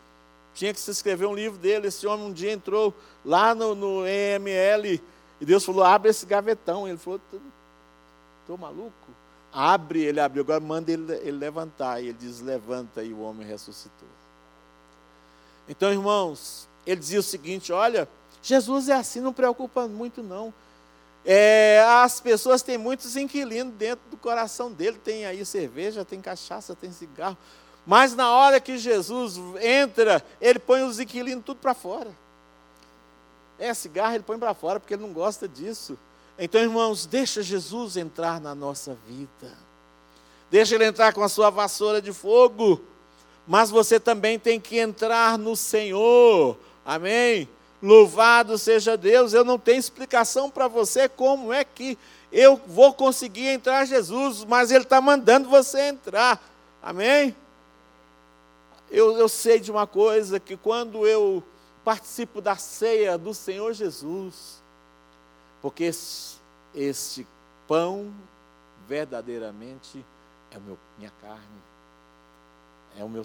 Tinha 0.54 0.72
que 0.72 0.80
se 0.80 0.90
escrever 0.90 1.26
um 1.26 1.34
livro 1.34 1.58
dele. 1.58 1.88
Esse 1.88 2.06
homem 2.06 2.26
um 2.26 2.32
dia 2.32 2.52
entrou 2.52 2.94
lá 3.24 3.54
no, 3.54 3.74
no 3.74 4.06
EML 4.06 5.00
e 5.40 5.44
Deus 5.44 5.64
falou: 5.64 5.82
abre 5.82 6.10
esse 6.10 6.24
gavetão. 6.24 6.86
Ele 6.86 6.96
falou: 6.96 7.20
estou 8.40 8.56
maluco? 8.56 8.92
Abre, 9.52 10.02
ele 10.02 10.20
abriu. 10.20 10.42
Agora 10.42 10.60
manda 10.60 10.92
ele, 10.92 11.12
ele 11.12 11.32
levantar. 11.32 12.00
E 12.00 12.08
ele 12.08 12.18
diz: 12.18 12.40
levanta, 12.40 13.02
e 13.02 13.12
o 13.12 13.20
homem 13.20 13.46
ressuscitou. 13.46 14.08
Então, 15.68 15.90
irmãos, 15.90 16.68
ele 16.86 17.00
dizia 17.00 17.18
o 17.18 17.22
seguinte: 17.22 17.72
olha, 17.72 18.08
Jesus 18.40 18.88
é 18.88 18.94
assim, 18.94 19.20
não 19.20 19.32
preocupa 19.32 19.88
muito 19.88 20.22
não. 20.22 20.54
É, 21.24 21.82
as 22.02 22.20
pessoas 22.20 22.62
têm 22.62 22.76
muitos 22.76 23.16
inquilinos 23.16 23.74
dentro 23.74 24.04
do 24.10 24.16
coração 24.16 24.70
dele. 24.70 24.98
Tem 25.02 25.24
aí 25.24 25.44
cerveja, 25.44 26.04
tem 26.04 26.20
cachaça, 26.20 26.74
tem 26.74 26.92
cigarro. 26.92 27.36
Mas 27.86 28.14
na 28.14 28.30
hora 28.30 28.60
que 28.60 28.76
Jesus 28.76 29.38
entra, 29.60 30.24
ele 30.40 30.58
põe 30.58 30.82
os 30.82 31.00
inquilinos 31.00 31.44
tudo 31.44 31.58
para 31.58 31.74
fora. 31.74 32.10
É, 33.58 33.72
cigarro 33.72 34.14
ele 34.14 34.24
põe 34.24 34.38
para 34.38 34.52
fora 34.54 34.80
porque 34.80 34.94
ele 34.94 35.02
não 35.02 35.12
gosta 35.12 35.48
disso. 35.48 35.98
Então, 36.38 36.60
irmãos, 36.60 37.06
deixa 37.06 37.42
Jesus 37.42 37.96
entrar 37.96 38.40
na 38.40 38.54
nossa 38.54 38.96
vida. 39.06 39.52
Deixa 40.50 40.74
ele 40.74 40.84
entrar 40.84 41.12
com 41.12 41.22
a 41.22 41.28
sua 41.28 41.50
vassoura 41.50 42.02
de 42.02 42.12
fogo. 42.12 42.80
Mas 43.46 43.70
você 43.70 44.00
também 44.00 44.38
tem 44.38 44.58
que 44.58 44.78
entrar 44.78 45.38
no 45.38 45.54
Senhor. 45.54 46.56
Amém? 46.84 47.48
Louvado 47.84 48.56
seja 48.56 48.96
Deus, 48.96 49.34
eu 49.34 49.44
não 49.44 49.58
tenho 49.58 49.78
explicação 49.78 50.48
para 50.48 50.66
você 50.66 51.06
como 51.06 51.52
é 51.52 51.62
que 51.62 51.98
eu 52.32 52.56
vou 52.66 52.94
conseguir 52.94 53.48
entrar 53.48 53.84
Jesus, 53.84 54.42
mas 54.42 54.70
Ele 54.70 54.84
está 54.84 55.02
mandando 55.02 55.50
você 55.50 55.88
entrar. 55.88 56.42
Amém? 56.82 57.36
Eu, 58.90 59.18
eu 59.18 59.28
sei 59.28 59.60
de 59.60 59.70
uma 59.70 59.86
coisa, 59.86 60.40
que 60.40 60.56
quando 60.56 61.06
eu 61.06 61.44
participo 61.84 62.40
da 62.40 62.56
ceia 62.56 63.18
do 63.18 63.34
Senhor 63.34 63.74
Jesus, 63.74 64.62
porque 65.60 65.90
este 66.74 67.26
pão 67.68 68.10
verdadeiramente 68.88 70.02
é 70.50 70.58
meu, 70.58 70.78
minha 70.96 71.12
carne, 71.20 71.62
é 72.98 73.04
o 73.04 73.10
meu 73.10 73.24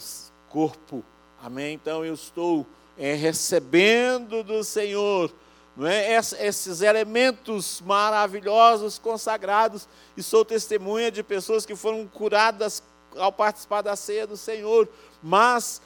corpo. 0.50 1.02
Amém? 1.42 1.76
Então 1.76 2.04
eu 2.04 2.14
estou 2.14 2.68
é, 3.00 3.14
recebendo 3.14 4.44
do 4.44 4.62
Senhor 4.62 5.34
não 5.76 5.88
é? 5.88 6.18
esses 6.18 6.82
elementos 6.82 7.82
maravilhosos, 7.86 9.00
consagrados, 9.00 9.88
e 10.18 10.22
sou 10.22 10.44
testemunha 10.44 11.10
de 11.10 11.24
pessoas 11.24 11.66
que 11.66 11.74
foram 11.74 12.06
curadas 12.06 12.84
ao 13.16 13.32
participar 13.32 13.82
da 13.82 13.96
ceia 13.96 14.28
do 14.28 14.36
Senhor, 14.36 14.90
mas 15.24 15.82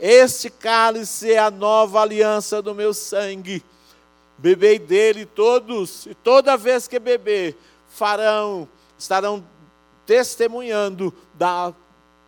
este 0.00 0.50
cálice 0.50 1.32
é 1.32 1.38
a 1.38 1.50
nova 1.50 2.00
aliança 2.02 2.60
do 2.60 2.74
meu 2.74 2.92
sangue. 2.92 3.64
Bebei 4.36 4.80
dele 4.80 5.24
todos, 5.24 6.06
e 6.06 6.14
toda 6.14 6.56
vez 6.56 6.88
que 6.88 6.98
beber, 6.98 7.56
farão, 7.88 8.68
estarão 8.98 9.46
testemunhando 10.04 11.14
da 11.32 11.72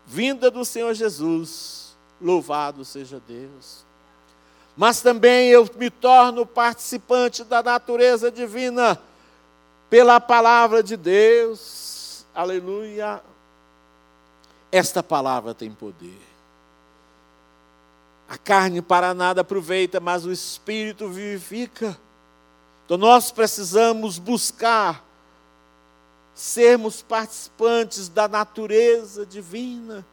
vinda 0.07 0.53
do 0.53 0.65
Senhor 0.65 0.95
Jesus. 0.95 1.99
Louvado 2.21 2.85
seja 2.85 3.21
Deus 3.27 3.88
mas 4.79 5.01
também 5.01 5.49
eu 5.49 5.69
me 5.75 5.91
torno 5.91 6.47
participante 6.47 7.43
da 7.43 7.61
natureza 7.61 8.31
divina 8.31 8.97
pela 9.91 10.21
palavra 10.21 10.85
de 10.85 10.97
Deus. 10.97 12.25
Aleluia. 12.33 13.21
Esta 14.71 15.03
palavra 15.03 15.53
tem 15.53 15.73
poder. 15.73 16.23
A 18.29 18.39
carne 18.39 18.81
para 18.81 19.13
nada 19.15 19.41
aproveita, 19.41 19.99
mas 19.99 20.25
o 20.25 20.31
espírito 20.31 21.09
vivifica. 21.09 21.99
Então 22.85 22.97
nós 22.97 23.33
precisamos 23.33 24.17
buscar 24.17 25.05
sermos 26.33 27.03
participantes 27.03 28.09
da 28.09 28.29
natureza 28.29 29.27
divina. 29.27 30.07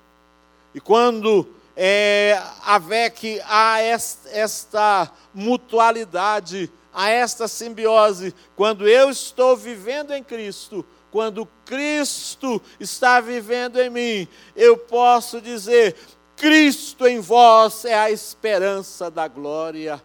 E 0.73 0.81
quando 0.81 1.47
é, 1.75 2.39
que 3.13 3.41
há 3.45 3.79
esta 3.81 5.11
mutualidade, 5.33 6.71
há 6.93 7.09
esta 7.09 7.47
simbiose, 7.47 8.33
quando 8.55 8.87
eu 8.87 9.09
estou 9.09 9.57
vivendo 9.57 10.11
em 10.11 10.23
Cristo, 10.23 10.85
quando 11.11 11.47
Cristo 11.65 12.61
está 12.79 13.19
vivendo 13.21 13.79
em 13.79 13.89
mim, 13.89 14.27
eu 14.55 14.77
posso 14.77 15.39
dizer: 15.41 15.95
Cristo 16.35 17.07
em 17.07 17.19
vós 17.19 17.85
é 17.85 17.95
a 17.95 18.11
esperança 18.11 19.09
da 19.09 19.27
glória. 19.27 20.01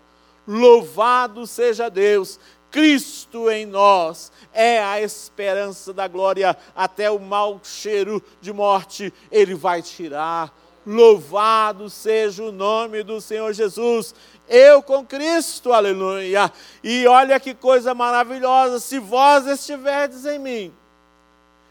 Louvado 0.46 1.46
seja 1.46 1.88
Deus, 1.88 2.38
Cristo 2.70 3.50
em 3.50 3.66
nós 3.66 4.30
é 4.52 4.82
a 4.82 5.00
esperança 5.00 5.92
da 5.92 6.06
glória, 6.06 6.56
até 6.74 7.10
o 7.10 7.18
mau 7.18 7.60
cheiro 7.62 8.22
de 8.40 8.52
morte 8.52 9.12
ele 9.30 9.54
vai 9.54 9.82
tirar. 9.82 10.52
Louvado 10.86 11.90
seja 11.90 12.42
o 12.42 12.52
nome 12.52 13.02
do 13.02 13.20
Senhor 13.20 13.52
Jesus. 13.52 14.14
Eu 14.48 14.82
com 14.82 15.04
Cristo, 15.04 15.72
aleluia. 15.72 16.50
E 16.82 17.06
olha 17.06 17.38
que 17.38 17.54
coisa 17.54 17.94
maravilhosa, 17.94 18.80
se 18.80 18.98
vós 18.98 19.46
estiverdes 19.46 20.24
em 20.24 20.38
mim, 20.38 20.74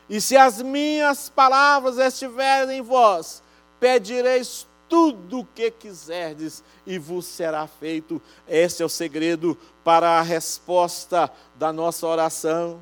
e 0.09 0.19
se 0.19 0.35
as 0.35 0.61
minhas 0.61 1.29
palavras 1.29 1.97
estiverem 1.97 2.79
em 2.79 2.81
vós, 2.81 3.43
pedireis 3.79 4.67
tudo 4.89 5.41
o 5.41 5.45
que 5.45 5.69
quiserdes 5.69 6.63
e 6.85 6.97
vos 6.97 7.25
será 7.25 7.67
feito. 7.67 8.19
Esse 8.47 8.81
é 8.81 8.85
o 8.85 8.89
segredo 8.89 9.55
para 9.83 10.17
a 10.17 10.21
resposta 10.21 11.31
da 11.55 11.71
nossa 11.71 12.07
oração. 12.07 12.81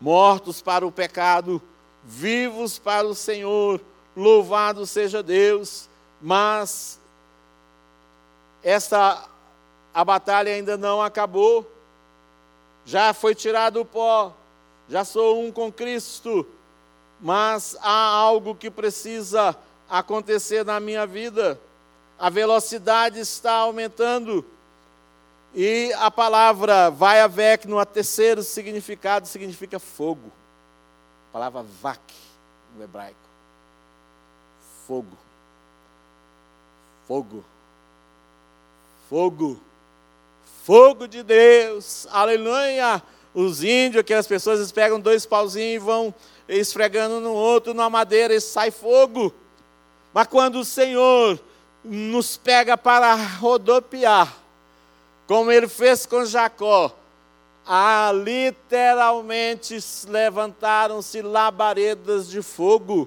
Mortos 0.00 0.62
para 0.62 0.86
o 0.86 0.92
pecado, 0.92 1.60
vivos 2.02 2.78
para 2.78 3.06
o 3.06 3.14
Senhor, 3.14 3.80
louvado 4.18 4.86
seja 4.86 5.22
Deus. 5.22 5.88
Mas 6.20 7.00
esta 8.62 9.28
a 9.94 10.04
batalha 10.04 10.52
ainda 10.52 10.76
não 10.76 11.02
acabou. 11.02 11.70
Já 12.84 13.12
foi 13.12 13.34
tirado 13.34 13.80
o 13.80 13.84
pó, 13.84 14.32
já 14.88 15.04
sou 15.04 15.42
um 15.42 15.52
com 15.52 15.70
Cristo, 15.70 16.46
mas 17.20 17.76
há 17.80 18.06
algo 18.06 18.54
que 18.54 18.70
precisa 18.70 19.56
acontecer 19.88 20.64
na 20.64 20.80
minha 20.80 21.06
vida. 21.06 21.60
A 22.18 22.30
velocidade 22.30 23.20
está 23.20 23.52
aumentando. 23.52 24.44
E 25.54 25.92
a 25.94 26.10
palavra 26.10 26.90
vai 26.90 27.20
haver 27.20 27.66
no 27.66 27.84
terceiro 27.84 28.42
significado 28.42 29.26
significa 29.26 29.78
fogo. 29.78 30.30
A 31.28 31.32
palavra 31.32 31.64
vak 31.82 32.00
no 32.76 32.84
hebraico. 32.84 33.27
Fogo. 34.88 35.18
Fogo. 37.06 37.44
Fogo. 39.10 39.60
Fogo 40.64 41.06
de 41.06 41.22
Deus. 41.22 42.06
Aleluia. 42.10 43.02
Os 43.34 43.62
índios, 43.62 44.00
aquelas 44.00 44.26
pessoas, 44.26 44.60
eles 44.60 44.72
pegam 44.72 44.98
dois 44.98 45.26
pauzinhos 45.26 45.74
e 45.74 45.78
vão 45.84 46.14
esfregando 46.48 47.20
no 47.20 47.34
outro, 47.34 47.74
na 47.74 47.90
madeira, 47.90 48.34
e 48.34 48.40
sai 48.40 48.70
fogo. 48.70 49.34
Mas 50.14 50.26
quando 50.26 50.58
o 50.60 50.64
Senhor 50.64 51.38
nos 51.84 52.38
pega 52.38 52.74
para 52.74 53.14
rodopiar, 53.14 54.34
como 55.26 55.52
ele 55.52 55.68
fez 55.68 56.06
com 56.06 56.24
Jacó, 56.24 56.96
ah, 57.66 58.10
literalmente 58.14 59.78
levantaram-se 60.08 61.20
labaredas 61.20 62.26
de 62.26 62.40
fogo. 62.40 63.06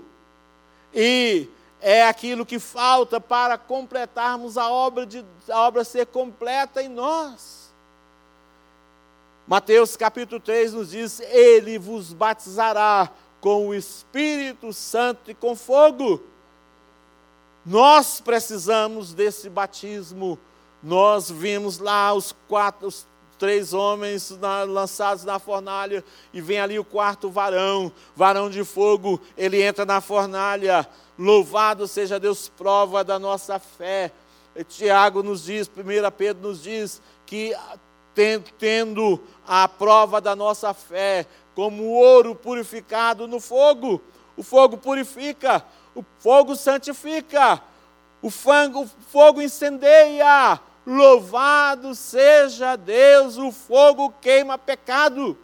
E 0.93 1.49
é 1.82 2.05
aquilo 2.07 2.45
que 2.45 2.59
falta 2.59 3.19
para 3.19 3.57
completarmos 3.57 4.57
a 4.57 4.69
obra, 4.69 5.05
de, 5.05 5.25
a 5.49 5.61
obra 5.61 5.84
ser 5.84 6.05
completa 6.05 6.82
em 6.82 6.88
nós. 6.88 7.73
Mateus 9.47 9.97
capítulo 9.97 10.39
3 10.39 10.73
nos 10.73 10.91
diz: 10.91 11.19
Ele 11.19 11.79
vos 11.79 12.13
batizará 12.13 13.09
com 13.41 13.67
o 13.67 13.73
Espírito 13.73 14.71
Santo 14.71 15.32
e 15.32 15.34
com 15.34 15.55
fogo. 15.55 16.21
Nós 17.65 18.21
precisamos 18.21 19.13
desse 19.13 19.49
batismo. 19.49 20.39
Nós 20.82 21.29
vimos 21.29 21.79
lá 21.79 22.13
os 22.13 22.34
quatro, 22.47 22.88
os 22.88 23.05
três 23.38 23.73
homens 23.73 24.29
na, 24.39 24.63
lançados 24.63 25.23
na 25.23 25.39
fornalha 25.39 26.03
e 26.32 26.39
vem 26.39 26.59
ali 26.59 26.77
o 26.77 26.86
quarto 26.86 27.29
varão, 27.29 27.91
varão 28.15 28.49
de 28.49 28.63
fogo. 28.63 29.19
Ele 29.36 29.61
entra 29.61 29.84
na 29.84 29.99
fornalha. 29.99 30.88
Louvado 31.22 31.88
seja 31.88 32.19
Deus, 32.19 32.49
prova 32.49 33.03
da 33.03 33.19
nossa 33.19 33.59
fé. 33.59 34.11
Tiago 34.67 35.22
nos 35.22 35.43
diz, 35.43 35.67
1 35.69 36.11
Pedro 36.17 36.49
nos 36.49 36.63
diz 36.63 36.99
que 37.28 37.55
tendo 38.57 39.22
a 39.47 39.67
prova 39.67 40.19
da 40.19 40.36
nossa 40.36 40.74
fé 40.74 41.28
como 41.53 41.91
ouro 41.91 42.34
purificado 42.34 43.28
no 43.28 43.39
fogo, 43.39 44.01
o 44.36 44.41
fogo 44.41 44.78
purifica, 44.78 45.63
o 45.93 46.03
fogo 46.17 46.55
santifica, 46.55 47.61
o 48.19 48.32
fogo, 48.32 48.82
o 48.82 48.88
fogo 48.88 49.43
incendeia. 49.43 50.59
Louvado 50.88 51.93
seja 51.93 52.76
Deus, 52.76 53.38
o 53.38 53.51
fogo 53.51 54.11
queima 54.19 54.57
pecado. 54.57 55.38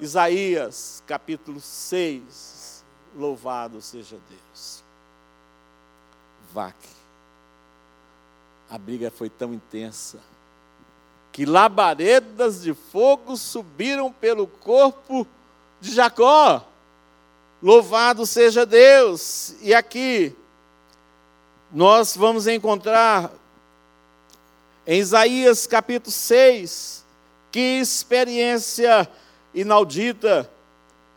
Isaías 0.00 1.02
capítulo 1.06 1.60
6. 1.60 2.53
Louvado 3.16 3.80
seja 3.80 4.18
Deus. 4.28 4.82
Vaque. 6.52 6.88
A 8.68 8.78
briga 8.78 9.10
foi 9.10 9.30
tão 9.30 9.54
intensa 9.54 10.18
que 11.30 11.44
labaredas 11.44 12.62
de 12.62 12.72
fogo 12.72 13.36
subiram 13.36 14.12
pelo 14.12 14.46
corpo 14.46 15.26
de 15.80 15.92
Jacó. 15.92 16.64
Louvado 17.60 18.24
seja 18.24 18.64
Deus! 18.64 19.54
E 19.60 19.74
aqui 19.74 20.36
nós 21.72 22.16
vamos 22.16 22.46
encontrar 22.46 23.32
em 24.86 25.00
Isaías 25.00 25.66
capítulo 25.66 26.12
6, 26.12 27.04
que 27.50 27.80
experiência 27.80 29.08
inaudita, 29.52 30.48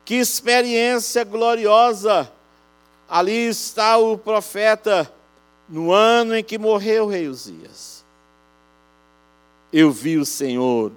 que 0.08 0.16
experiência 0.16 1.26
gloriosa. 1.26 2.32
Ali 3.10 3.50
está 3.50 3.98
o 3.98 4.18
profeta 4.18 5.12
no 5.68 5.92
ano 5.92 6.34
em 6.34 6.42
que 6.42 6.58
morreu 6.58 7.04
o 7.04 7.10
rei 7.10 7.28
Uzias. 7.28 8.06
Eu 9.72 9.92
vi 9.92 10.18
o 10.18 10.26
Senhor 10.26 10.94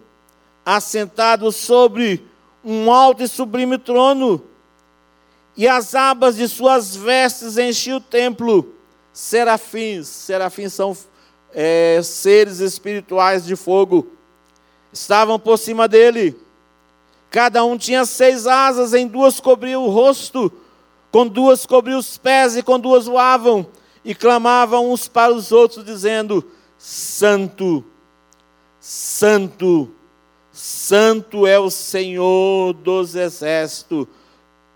assentado 0.64 1.50
sobre 1.50 2.24
um 2.64 2.88
alto 2.88 3.24
e 3.24 3.26
sublime 3.26 3.78
trono 3.78 4.44
e 5.56 5.66
as 5.66 5.96
abas 5.96 6.36
de 6.36 6.46
suas 6.46 6.94
vestes 6.94 7.58
enchiam 7.58 7.96
o 7.96 8.00
templo. 8.00 8.76
Serafins, 9.12 10.06
serafins 10.06 10.72
são 10.72 10.96
é, 11.52 12.00
seres 12.04 12.60
espirituais 12.60 13.44
de 13.44 13.56
fogo, 13.56 14.12
estavam 14.92 15.36
por 15.36 15.58
cima 15.58 15.88
dele. 15.88 16.38
Cada 17.30 17.64
um 17.64 17.78
tinha 17.78 18.04
seis 18.04 18.46
asas, 18.46 18.92
em 18.92 19.06
duas 19.06 19.40
cobria 19.40 19.78
o 19.78 19.88
rosto, 19.88 20.52
com 21.10 21.26
duas 21.26 21.64
cobria 21.64 21.96
os 21.96 22.18
pés 22.18 22.56
e 22.56 22.62
com 22.62 22.78
duas 22.78 23.06
voavam, 23.06 23.66
e 24.04 24.14
clamavam 24.14 24.90
uns 24.90 25.06
para 25.08 25.32
os 25.32 25.52
outros, 25.52 25.84
dizendo: 25.84 26.44
Santo, 26.76 27.84
Santo, 28.80 29.90
Santo 30.52 31.46
é 31.46 31.58
o 31.58 31.70
Senhor 31.70 32.72
dos 32.72 33.14
exércitos 33.14 34.06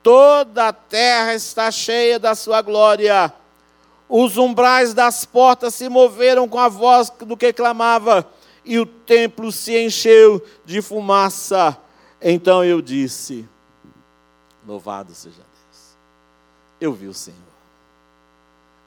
toda 0.05 0.68
a 0.68 0.72
terra 0.72 1.34
está 1.34 1.70
cheia 1.70 2.18
da 2.18 2.34
sua 2.34 2.61
glória. 2.61 3.32
Os 4.07 4.36
umbrais 4.36 4.92
das 4.92 5.24
portas 5.24 5.74
se 5.74 5.88
moveram 5.88 6.46
com 6.46 6.59
a 6.59 6.68
voz 6.68 7.11
do 7.20 7.36
que 7.36 7.55
clamava, 7.55 8.28
e 8.66 8.78
o 8.78 8.84
templo 8.84 9.50
se 9.50 9.76
encheu 9.76 10.44
de 10.64 10.82
fumaça. 10.82 11.76
Então 12.27 12.64
eu 12.64 12.81
disse: 12.81 13.47
Louvado 14.66 15.14
seja 15.14 15.37
Deus. 15.37 15.97
Eu 16.81 16.95
vi 16.95 17.07
o 17.07 17.14
Senhor 17.14 17.39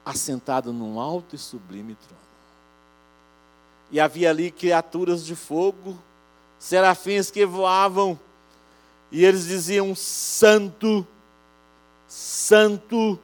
assentado 0.03 0.73
num 0.73 0.99
alto 0.99 1.35
e 1.35 1.37
sublime 1.37 1.93
trono. 1.93 2.17
E 3.91 3.99
havia 3.99 4.31
ali 4.31 4.49
criaturas 4.49 5.23
de 5.23 5.35
fogo, 5.35 5.97
serafins 6.57 7.29
que 7.29 7.45
voavam 7.45 8.19
e 9.11 9.23
eles 9.23 9.45
diziam: 9.45 9.95
Santo, 9.95 11.05
Santo, 12.07 13.19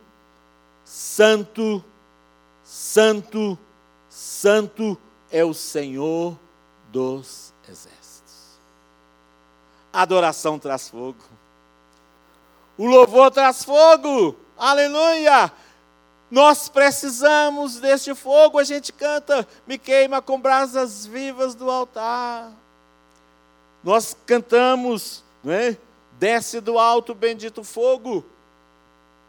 Santo, 0.86 1.84
Santo, 2.64 3.58
Santo 4.10 4.98
é 5.30 5.44
o 5.44 5.54
Senhor 5.54 6.38
dos. 6.92 7.53
A 9.94 10.02
adoração 10.02 10.58
traz 10.58 10.90
fogo. 10.90 11.24
O 12.76 12.88
louvor 12.88 13.30
traz 13.30 13.64
fogo. 13.64 14.36
Aleluia! 14.58 15.52
Nós 16.32 16.68
precisamos 16.68 17.80
deste 17.80 18.16
fogo. 18.16 18.58
A 18.58 18.64
gente 18.64 18.92
canta, 18.92 19.48
me 19.68 19.78
queima 19.78 20.20
com 20.20 20.42
brasas 20.42 21.06
vivas 21.06 21.54
do 21.54 21.70
altar. 21.70 22.52
Nós 23.84 24.18
cantamos, 24.26 25.24
não 25.44 25.54
é? 25.54 25.78
Desce 26.14 26.60
do 26.60 26.80
alto 26.80 27.14
bendito 27.14 27.64
fogo. 27.64 28.26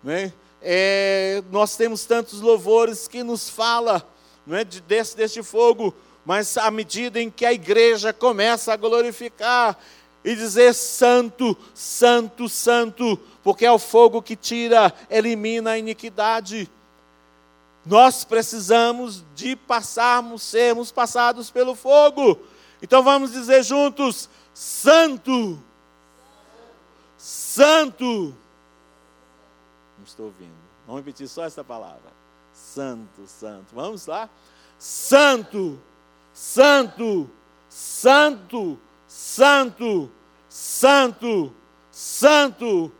Não 0.02 0.12
é? 0.12 0.32
É, 0.62 1.42
nós 1.50 1.76
temos 1.76 2.06
tantos 2.06 2.40
louvores 2.40 3.06
que 3.06 3.22
nos 3.22 3.50
fala, 3.50 4.02
não 4.46 4.56
é, 4.56 4.64
de, 4.64 4.80
desse, 4.80 5.14
deste 5.14 5.42
fogo, 5.42 5.94
mas 6.24 6.56
à 6.56 6.70
medida 6.70 7.20
em 7.20 7.28
que 7.28 7.44
a 7.44 7.52
igreja 7.52 8.14
começa 8.14 8.72
a 8.72 8.76
glorificar 8.76 9.76
e 10.24 10.34
dizer 10.34 10.74
santo, 10.74 11.56
santo, 11.74 12.48
santo, 12.48 13.18
porque 13.42 13.66
é 13.66 13.70
o 13.70 13.78
fogo 13.78 14.22
que 14.22 14.34
tira, 14.34 14.92
elimina 15.10 15.72
a 15.72 15.78
iniquidade. 15.78 16.70
Nós 17.84 18.24
precisamos 18.24 19.22
de 19.34 19.54
passarmos, 19.54 20.42
sermos 20.42 20.90
passados 20.90 21.50
pelo 21.50 21.74
fogo. 21.74 22.38
Então 22.80 23.02
vamos 23.02 23.32
dizer 23.32 23.62
juntos: 23.62 24.30
Santo, 24.54 25.58
Santo. 27.18 28.34
Não 29.98 30.04
estou 30.04 30.26
ouvindo. 30.26 30.54
Vamos 30.86 31.00
repetir 31.00 31.28
só 31.28 31.44
essa 31.44 31.62
palavra. 31.62 32.12
Santo, 32.52 33.26
Santo. 33.26 33.74
Vamos 33.74 34.06
lá? 34.06 34.28
Santo, 34.78 35.78
Santo, 36.32 37.30
Santo, 37.68 38.78
Santo, 39.16 40.10
Santo, 40.48 41.54
Santo, 41.88 42.92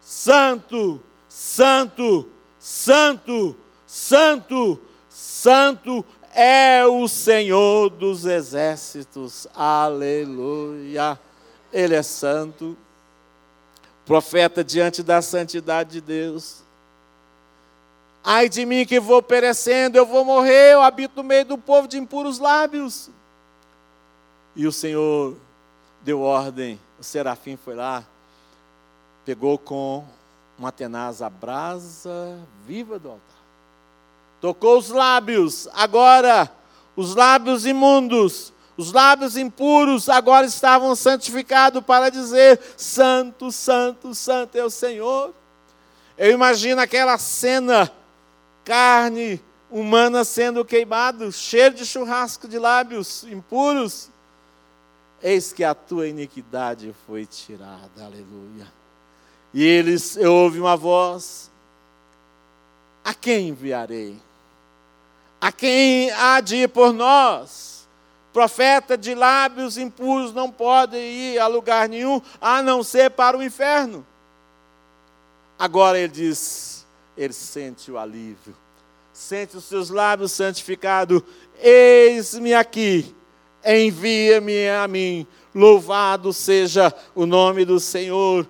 Santo, 0.00 1.02
Santo, 1.28 2.28
Santo, 2.58 3.56
Santo, 3.86 4.80
Santo 5.10 6.04
é 6.34 6.86
o 6.86 7.06
Senhor 7.06 7.90
dos 7.90 8.24
exércitos. 8.24 9.46
Aleluia. 9.54 11.20
Ele 11.70 11.94
é 11.94 12.02
santo. 12.02 12.74
Profeta 14.06 14.64
diante 14.64 15.02
da 15.02 15.20
santidade 15.20 15.90
de 15.90 16.00
Deus. 16.00 16.62
Ai 18.24 18.48
de 18.48 18.64
mim 18.64 18.86
que 18.86 18.98
vou 18.98 19.22
perecendo, 19.22 19.98
eu 19.98 20.06
vou 20.06 20.24
morrer, 20.24 20.72
eu 20.72 20.80
habito 20.80 21.16
no 21.16 21.24
meio 21.24 21.44
do 21.44 21.58
povo 21.58 21.86
de 21.86 21.98
impuros 21.98 22.38
lábios. 22.38 23.10
E 24.56 24.66
o 24.66 24.72
Senhor 24.72 25.36
deu 26.02 26.20
ordem, 26.20 26.78
o 26.98 27.04
serafim 27.04 27.56
foi 27.56 27.74
lá, 27.74 28.04
pegou 29.24 29.58
com 29.58 30.04
uma 30.58 30.72
tenaz 30.72 31.22
a 31.22 31.30
brasa 31.30 32.38
viva 32.66 32.98
do 32.98 33.10
altar. 33.10 33.22
Tocou 34.40 34.78
os 34.78 34.88
lábios, 34.88 35.68
agora 35.72 36.50
os 36.96 37.14
lábios 37.14 37.66
imundos, 37.66 38.52
os 38.76 38.92
lábios 38.92 39.36
impuros 39.36 40.08
agora 40.08 40.46
estavam 40.46 40.94
santificados 40.94 41.82
para 41.84 42.10
dizer: 42.10 42.60
Santo, 42.76 43.50
Santo, 43.50 44.14
Santo 44.14 44.56
é 44.56 44.64
o 44.64 44.70
Senhor. 44.70 45.34
Eu 46.16 46.32
imagino 46.32 46.80
aquela 46.80 47.18
cena 47.18 47.90
carne 48.64 49.40
humana 49.70 50.24
sendo 50.24 50.64
queimado, 50.64 51.30
cheiro 51.30 51.74
de 51.74 51.84
churrasco 51.84 52.48
de 52.48 52.58
lábios 52.58 53.24
impuros. 53.24 54.10
Eis 55.22 55.52
que 55.52 55.64
a 55.64 55.74
tua 55.74 56.06
iniquidade 56.06 56.94
foi 57.06 57.26
tirada, 57.26 58.04
aleluia. 58.04 58.66
E 59.52 59.64
eles, 59.64 60.16
eu 60.16 60.32
ouvi 60.32 60.60
uma 60.60 60.76
voz: 60.76 61.50
A 63.04 63.12
quem 63.12 63.48
enviarei? 63.48 64.16
A 65.40 65.50
quem 65.50 66.10
há 66.12 66.40
de 66.40 66.56
ir 66.56 66.68
por 66.68 66.92
nós? 66.92 67.88
Profeta 68.32 68.96
de 68.96 69.14
lábios 69.14 69.78
impuros 69.78 70.32
não 70.32 70.50
pode 70.50 70.96
ir 70.96 71.38
a 71.38 71.46
lugar 71.46 71.88
nenhum, 71.88 72.20
a 72.40 72.62
não 72.62 72.82
ser 72.82 73.10
para 73.10 73.36
o 73.36 73.42
inferno. 73.42 74.06
Agora 75.58 75.98
ele 75.98 76.12
diz: 76.12 76.86
ele 77.16 77.32
sente 77.32 77.90
o 77.90 77.98
alívio, 77.98 78.56
sente 79.12 79.56
os 79.56 79.64
seus 79.64 79.90
lábios 79.90 80.30
santificados. 80.30 81.22
Eis-me 81.60 82.54
aqui, 82.54 83.12
envia-me 83.64 84.68
a 84.68 84.86
mim. 84.86 85.26
Louvado 85.54 86.32
seja 86.32 86.94
o 87.14 87.26
nome 87.26 87.64
do 87.64 87.80
Senhor. 87.80 88.46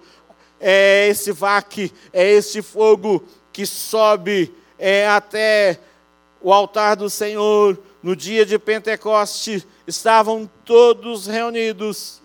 É 0.60 1.08
esse 1.08 1.32
vaque, 1.32 1.92
é 2.12 2.30
este 2.32 2.62
fogo 2.62 3.24
que 3.52 3.64
sobe 3.64 4.52
é, 4.78 5.06
até 5.08 5.78
o 6.40 6.52
altar 6.52 6.96
do 6.96 7.08
Senhor. 7.08 7.78
No 8.02 8.14
dia 8.14 8.46
de 8.46 8.58
Pentecoste, 8.58 9.66
estavam 9.86 10.48
todos 10.64 11.26
reunidos 11.26 12.20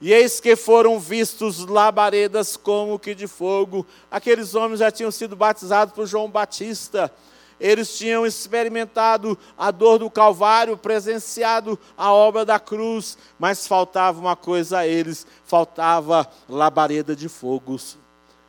e 0.00 0.14
eis 0.14 0.40
que 0.40 0.56
foram 0.56 0.98
vistos 0.98 1.66
labaredas 1.66 2.56
como 2.56 2.98
que 2.98 3.14
de 3.14 3.26
fogo. 3.26 3.86
Aqueles 4.10 4.54
homens 4.54 4.80
já 4.80 4.90
tinham 4.90 5.10
sido 5.10 5.36
batizados 5.36 5.92
por 5.92 6.06
João 6.06 6.30
Batista. 6.30 7.12
Eles 7.60 7.96
tinham 7.98 8.24
experimentado 8.24 9.38
a 9.58 9.70
dor 9.70 9.98
do 9.98 10.10
Calvário, 10.10 10.76
presenciado 10.76 11.78
a 11.96 12.12
obra 12.12 12.44
da 12.44 12.58
cruz, 12.58 13.18
mas 13.38 13.66
faltava 13.66 14.18
uma 14.18 14.34
coisa 14.34 14.78
a 14.78 14.86
eles: 14.86 15.26
faltava 15.44 16.26
labareda 16.48 17.14
de 17.14 17.28
fogos. 17.28 17.98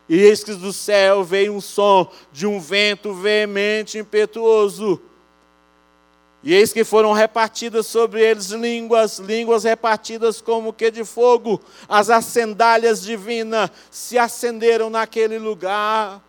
E 0.07 0.17
eis 0.19 0.43
que 0.43 0.53
do 0.53 0.71
céu 0.71 1.23
veio 1.23 1.53
um 1.53 1.61
som 1.61 2.09
de 2.31 2.47
um 2.47 2.59
vento 2.59 3.13
veemente, 3.13 3.97
impetuoso 3.97 5.01
e 6.43 6.55
eis 6.55 6.73
que 6.73 6.83
foram 6.83 7.13
repartidas 7.13 7.85
sobre 7.85 8.21
eles 8.21 8.47
línguas, 8.47 9.19
línguas 9.19 9.63
repartidas 9.63 10.41
como 10.41 10.73
que 10.73 10.89
de 10.89 11.03
fogo. 11.03 11.61
As 11.87 12.09
acendalhas 12.09 13.03
divinas 13.03 13.69
se 13.91 14.17
acenderam 14.17 14.89
naquele 14.89 15.37
lugar. 15.37 16.19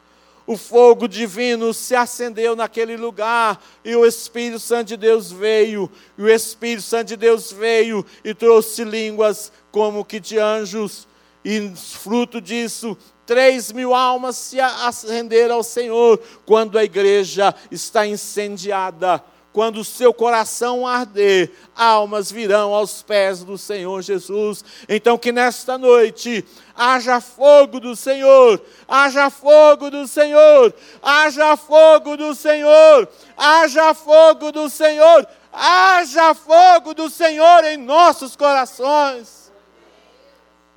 O 0.47 0.57
fogo 0.57 1.07
divino 1.07 1.73
se 1.73 1.95
acendeu 1.95 2.57
naquele 2.57 2.97
lugar 2.97 3.63
e 3.85 3.95
o 3.95 4.05
Espírito 4.05 4.59
Santo 4.59 4.89
de 4.89 4.97
Deus 4.97 5.31
veio. 5.31 5.91
E 6.19 6.23
o 6.23 6.29
Espírito 6.29 6.83
Santo 6.83 7.09
de 7.09 7.17
Deus 7.17 7.53
veio 7.53 8.05
e 8.25 8.35
trouxe 8.35 8.83
línguas 8.85 9.53
como 9.71 10.05
que 10.05 10.19
de 10.19 10.39
anjos. 10.39 11.07
E 11.45 11.73
fruto 11.75 12.41
disso, 12.41 12.97
três 13.25 13.71
mil 13.73 13.95
almas 13.95 14.37
se 14.37 14.61
acenderam 14.61 15.57
ao 15.57 15.63
Senhor 15.63 16.21
quando 16.45 16.79
a 16.79 16.85
igreja 16.85 17.55
está 17.71 18.07
incendiada 18.07 19.23
quando 19.53 19.79
o 19.79 19.85
seu 19.85 20.15
coração 20.15 20.87
arder, 20.87 21.53
almas 21.77 22.33
virão 22.33 22.73
aos 22.73 23.03
pés 23.03 23.45
do 23.45 23.59
Senhor 23.59 24.01
Jesus. 24.01 24.65
Então, 24.89 25.19
que 25.19 25.31
nesta 25.31 25.77
noite 25.77 26.45
haja 26.75 27.21
fogo 27.21 27.79
do 27.79 27.95
Senhor, 27.95 28.61
haja 28.89 29.29
fogo 29.29 29.91
do 29.91 30.09
Senhor, 30.09 30.75
haja 31.03 31.57
fogo 31.57 32.17
do 32.17 32.35
Senhor, 32.35 33.09
haja 33.37 33.93
fogo 33.93 34.51
do 34.51 34.71
Senhor, 34.71 35.29
haja 35.53 36.35
fogo 36.35 36.95
do 36.95 37.11
Senhor 37.11 37.65
em 37.65 37.77
nossos 37.77 38.35
corações. 38.35 39.53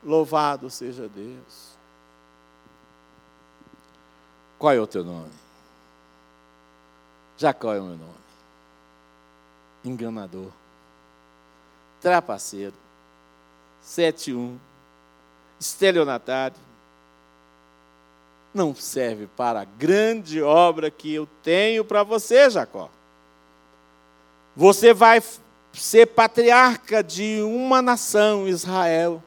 Louvado 0.04 0.70
seja 0.70 1.08
Deus. 1.08 1.76
Qual 4.60 4.74
é 4.74 4.80
o 4.80 4.88
teu 4.88 5.04
nome? 5.04 5.32
Jacó 7.38 7.74
é 7.74 7.80
o 7.80 7.84
meu 7.84 7.98
nome 7.98 8.25
enganador, 9.90 10.52
trapaceiro, 12.02 12.74
71, 13.82 14.58
estelionatário, 15.60 16.58
não 18.54 18.74
serve 18.74 19.28
para 19.28 19.62
a 19.62 19.66
grande 19.66 20.42
obra 20.42 20.90
que 20.90 21.14
eu 21.14 21.28
tenho 21.44 21.84
para 21.84 22.04
você, 22.04 22.50
Jacó. 22.50 22.90
Você 24.56 24.94
vai 24.94 25.22
ser 25.74 26.08
patriarca 26.08 27.04
de 27.04 27.42
uma 27.42 27.82
nação, 27.82 28.48
Israel. 28.48 29.22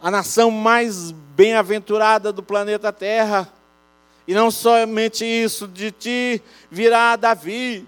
A 0.00 0.10
nação 0.10 0.50
mais 0.50 1.12
bem-aventurada 1.12 2.32
do 2.32 2.42
planeta 2.42 2.92
Terra. 2.92 3.48
E 4.26 4.34
não 4.34 4.50
somente 4.50 5.24
isso, 5.24 5.68
de 5.68 5.92
ti 5.92 6.42
virá 6.70 7.14
Davi, 7.14 7.86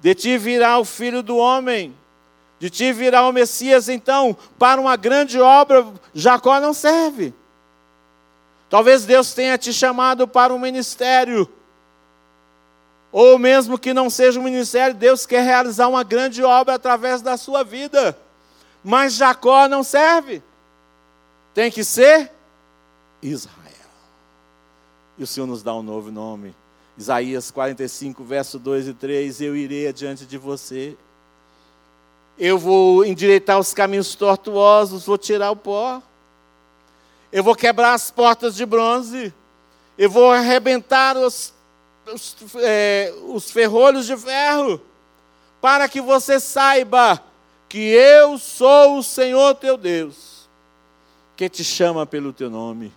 de 0.00 0.14
ti 0.14 0.38
virá 0.38 0.78
o 0.78 0.84
filho 0.84 1.22
do 1.22 1.36
homem, 1.36 1.94
de 2.58 2.70
ti 2.70 2.92
virá 2.92 3.26
o 3.26 3.32
Messias. 3.32 3.88
Então, 3.88 4.36
para 4.58 4.80
uma 4.80 4.96
grande 4.96 5.40
obra, 5.40 5.86
Jacó 6.14 6.60
não 6.60 6.72
serve. 6.72 7.34
Talvez 8.68 9.04
Deus 9.04 9.32
tenha 9.32 9.56
te 9.56 9.72
chamado 9.72 10.28
para 10.28 10.52
um 10.52 10.58
ministério, 10.58 11.50
ou 13.10 13.38
mesmo 13.38 13.78
que 13.78 13.94
não 13.94 14.10
seja 14.10 14.38
um 14.38 14.42
ministério, 14.42 14.94
Deus 14.94 15.24
quer 15.24 15.42
realizar 15.42 15.88
uma 15.88 16.02
grande 16.02 16.42
obra 16.42 16.74
através 16.74 17.22
da 17.22 17.36
sua 17.36 17.64
vida. 17.64 18.18
Mas 18.84 19.14
Jacó 19.14 19.66
não 19.66 19.82
serve. 19.82 20.42
Tem 21.54 21.70
que 21.70 21.82
ser 21.82 22.30
Israel. 23.22 23.56
E 25.16 25.22
o 25.22 25.26
Senhor 25.26 25.46
nos 25.46 25.62
dá 25.62 25.74
um 25.74 25.82
novo 25.82 26.12
nome. 26.12 26.54
Isaías 26.98 27.50
45, 27.50 28.24
verso 28.24 28.58
2 28.58 28.88
e 28.88 28.94
3: 28.94 29.40
Eu 29.40 29.56
irei 29.56 29.86
adiante 29.86 30.26
de 30.26 30.36
você. 30.36 30.96
Eu 32.38 32.58
vou 32.58 33.04
endireitar 33.04 33.58
os 33.58 33.72
caminhos 33.72 34.14
tortuosos, 34.14 35.06
vou 35.06 35.16
tirar 35.16 35.50
o 35.50 35.56
pó. 35.56 36.02
Eu 37.32 37.44
vou 37.44 37.54
quebrar 37.54 37.94
as 37.94 38.10
portas 38.10 38.54
de 38.54 38.66
bronze. 38.66 39.32
Eu 39.96 40.10
vou 40.10 40.30
arrebentar 40.30 41.16
os 41.16 41.52
os, 42.12 42.36
é, 42.56 43.14
os 43.26 43.50
ferrolhos 43.50 44.06
de 44.06 44.16
ferro, 44.16 44.80
para 45.60 45.88
que 45.88 46.00
você 46.00 46.40
saiba 46.40 47.22
que 47.68 47.78
eu 47.78 48.38
sou 48.38 48.98
o 48.98 49.02
Senhor 49.02 49.54
teu 49.54 49.76
Deus, 49.76 50.48
que 51.36 51.48
te 51.48 51.62
chama 51.62 52.06
pelo 52.06 52.32
teu 52.32 52.48
nome. 52.48 52.92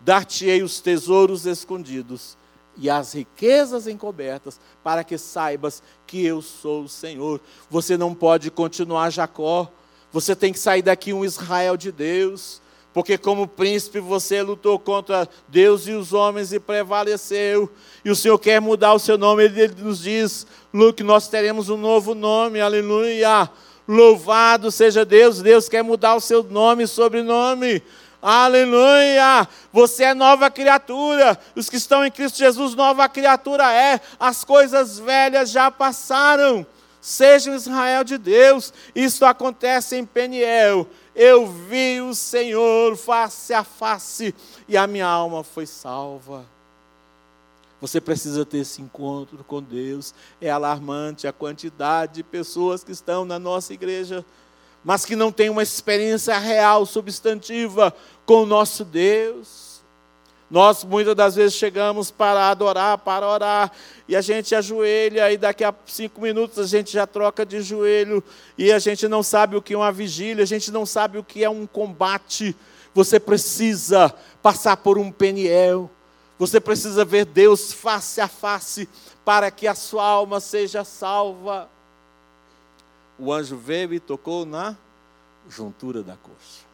Dar-te-ei 0.00 0.62
os 0.62 0.80
tesouros 0.80 1.46
escondidos 1.46 2.36
e 2.76 2.90
as 2.90 3.14
riquezas 3.14 3.86
encobertas, 3.86 4.60
para 4.82 5.04
que 5.04 5.16
saibas 5.16 5.82
que 6.06 6.24
eu 6.24 6.42
sou 6.42 6.84
o 6.84 6.88
Senhor. 6.88 7.40
Você 7.70 7.96
não 7.96 8.14
pode 8.14 8.50
continuar 8.50 9.10
Jacó, 9.10 9.70
você 10.12 10.34
tem 10.34 10.52
que 10.52 10.58
sair 10.58 10.82
daqui 10.82 11.12
um 11.12 11.24
Israel 11.24 11.76
de 11.76 11.90
Deus 11.90 12.62
porque 12.94 13.18
como 13.18 13.48
príncipe 13.48 13.98
você 13.98 14.40
lutou 14.40 14.78
contra 14.78 15.28
Deus 15.48 15.88
e 15.88 15.90
os 15.90 16.12
homens 16.12 16.52
e 16.52 16.60
prevaleceu. 16.60 17.68
E 18.04 18.10
o 18.10 18.14
Senhor 18.14 18.38
quer 18.38 18.60
mudar 18.60 18.94
o 18.94 19.00
seu 19.00 19.18
nome, 19.18 19.42
ele 19.42 19.66
nos 19.82 20.04
diz, 20.04 20.46
Luke, 20.72 21.02
nós 21.02 21.26
teremos 21.26 21.68
um 21.68 21.76
novo 21.76 22.14
nome, 22.14 22.60
aleluia. 22.60 23.50
Louvado 23.86 24.70
seja 24.70 25.04
Deus, 25.04 25.42
Deus 25.42 25.68
quer 25.68 25.82
mudar 25.82 26.14
o 26.14 26.20
seu 26.20 26.44
nome 26.44 26.84
e 26.84 26.86
sobrenome. 26.86 27.82
Aleluia! 28.26 29.46
Você 29.72 30.04
é 30.04 30.14
nova 30.14 30.50
criatura. 30.50 31.38
Os 31.54 31.68
que 31.68 31.76
estão 31.76 32.04
em 32.04 32.10
Cristo 32.10 32.38
Jesus, 32.38 32.74
nova 32.74 33.08
criatura 33.08 33.72
é. 33.72 34.00
As 34.18 34.42
coisas 34.42 34.98
velhas 34.98 35.50
já 35.50 35.70
passaram. 35.70 36.66
Seja 37.00 37.50
o 37.50 37.54
Israel 37.54 38.02
de 38.02 38.16
Deus. 38.16 38.72
Isso 38.94 39.26
acontece 39.26 39.96
em 39.96 40.06
Peniel 40.06 40.88
eu 41.14 41.46
vi 41.46 42.00
o 42.00 42.14
Senhor 42.14 42.96
face 42.96 43.54
a 43.54 43.62
face 43.62 44.34
e 44.66 44.76
a 44.76 44.86
minha 44.86 45.06
alma 45.06 45.44
foi 45.44 45.64
salva. 45.64 46.44
Você 47.80 48.00
precisa 48.00 48.44
ter 48.44 48.58
esse 48.58 48.80
encontro 48.82 49.44
com 49.44 49.62
Deus. 49.62 50.14
É 50.40 50.50
alarmante 50.50 51.26
a 51.26 51.32
quantidade 51.32 52.14
de 52.14 52.22
pessoas 52.22 52.82
que 52.82 52.92
estão 52.92 53.24
na 53.24 53.38
nossa 53.38 53.72
igreja, 53.72 54.24
mas 54.84 55.04
que 55.06 55.16
não 55.16 55.32
têm 55.32 55.48
uma 55.48 55.62
experiência 55.62 56.38
real, 56.38 56.84
substantiva 56.84 57.94
com 58.26 58.42
o 58.42 58.46
nosso 58.46 58.84
Deus. 58.84 59.82
Nós 60.50 60.84
muitas 60.84 61.16
das 61.16 61.34
vezes 61.34 61.54
chegamos 61.54 62.10
para 62.10 62.50
adorar, 62.50 62.98
para 62.98 63.26
orar, 63.26 63.72
e 64.06 64.14
a 64.14 64.20
gente 64.20 64.54
ajoelha, 64.54 65.32
e 65.32 65.38
daqui 65.38 65.64
a 65.64 65.74
cinco 65.86 66.20
minutos 66.20 66.58
a 66.58 66.66
gente 66.66 66.92
já 66.92 67.06
troca 67.06 67.46
de 67.46 67.62
joelho, 67.62 68.22
e 68.56 68.70
a 68.70 68.78
gente 68.78 69.08
não 69.08 69.22
sabe 69.22 69.56
o 69.56 69.62
que 69.62 69.72
é 69.72 69.76
uma 69.76 69.90
vigília, 69.90 70.44
a 70.44 70.46
gente 70.46 70.70
não 70.70 70.84
sabe 70.84 71.18
o 71.18 71.24
que 71.24 71.42
é 71.42 71.48
um 71.48 71.66
combate. 71.66 72.54
Você 72.94 73.18
precisa 73.18 74.14
passar 74.42 74.76
por 74.76 74.98
um 74.98 75.10
peniel, 75.10 75.90
você 76.38 76.60
precisa 76.60 77.04
ver 77.04 77.24
Deus 77.24 77.72
face 77.72 78.20
a 78.20 78.28
face, 78.28 78.88
para 79.24 79.50
que 79.50 79.66
a 79.66 79.74
sua 79.74 80.04
alma 80.04 80.38
seja 80.38 80.84
salva. 80.84 81.73
O 83.18 83.32
anjo 83.32 83.56
veio 83.56 83.94
e 83.94 84.00
tocou 84.00 84.44
na 84.44 84.76
juntura 85.48 86.02
da 86.02 86.16
coxa. 86.16 86.64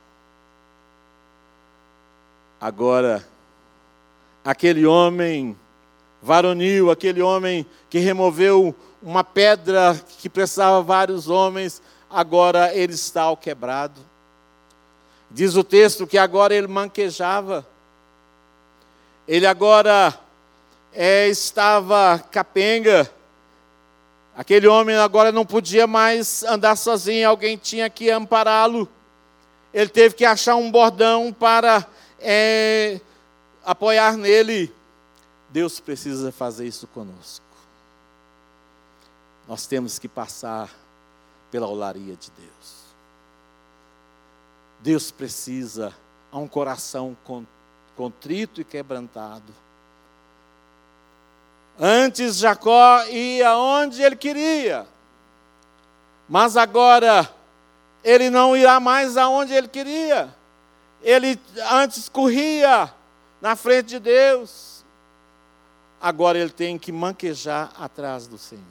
Agora, 2.60 3.26
aquele 4.44 4.86
homem 4.86 5.56
varonil, 6.22 6.90
aquele 6.90 7.22
homem 7.22 7.66
que 7.88 7.98
removeu 7.98 8.74
uma 9.02 9.24
pedra 9.24 9.98
que 10.18 10.28
precisava 10.28 10.82
vários 10.82 11.28
homens, 11.28 11.82
agora 12.08 12.74
ele 12.74 12.92
está 12.92 13.22
ao 13.22 13.36
quebrado. 13.36 14.00
Diz 15.30 15.56
o 15.56 15.64
texto 15.64 16.06
que 16.06 16.18
agora 16.18 16.54
ele 16.54 16.66
manquejava, 16.66 17.66
ele 19.26 19.46
agora 19.46 20.18
é, 20.92 21.28
estava 21.28 22.18
capenga, 22.30 23.10
aquele 24.40 24.66
homem 24.66 24.96
agora 24.96 25.30
não 25.30 25.44
podia 25.44 25.86
mais 25.86 26.42
andar 26.44 26.74
sozinho, 26.74 27.28
alguém 27.28 27.58
tinha 27.58 27.90
que 27.90 28.10
ampará-lo. 28.10 28.88
Ele 29.72 29.90
teve 29.90 30.14
que 30.14 30.24
achar 30.24 30.56
um 30.56 30.70
bordão 30.70 31.30
para 31.30 31.86
é, 32.18 33.02
apoiar 33.62 34.16
nele, 34.16 34.74
Deus 35.50 35.78
precisa 35.78 36.32
fazer 36.32 36.66
isso 36.66 36.86
conosco. 36.86 37.44
Nós 39.46 39.66
temos 39.66 39.98
que 39.98 40.08
passar 40.08 40.70
pela 41.50 41.66
olaria 41.66 42.16
de 42.16 42.30
Deus. 42.30 42.80
Deus 44.80 45.10
precisa 45.10 45.94
a 46.32 46.38
um 46.38 46.48
coração 46.48 47.14
contrito 47.94 48.62
e 48.62 48.64
quebrantado. 48.64 49.52
Antes 51.82 52.36
Jacó 52.36 53.04
ia 53.06 53.56
onde 53.56 54.02
ele 54.02 54.14
queria, 54.14 54.86
mas 56.28 56.54
agora 56.54 57.26
ele 58.04 58.28
não 58.28 58.54
irá 58.54 58.78
mais 58.78 59.16
aonde 59.16 59.54
ele 59.54 59.66
queria. 59.66 60.28
Ele 61.02 61.40
antes 61.70 62.06
corria 62.06 62.92
na 63.40 63.56
frente 63.56 63.88
de 63.88 63.98
Deus. 63.98 64.84
Agora 65.98 66.38
ele 66.38 66.50
tem 66.50 66.78
que 66.78 66.92
manquejar 66.92 67.72
atrás 67.78 68.26
do 68.26 68.36
Senhor. 68.36 68.62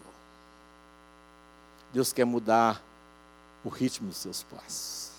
Deus 1.91 2.13
quer 2.13 2.25
mudar 2.25 2.79
o 3.63 3.69
ritmo 3.69 4.09
dos 4.09 4.17
seus 4.17 4.43
passos. 4.43 5.09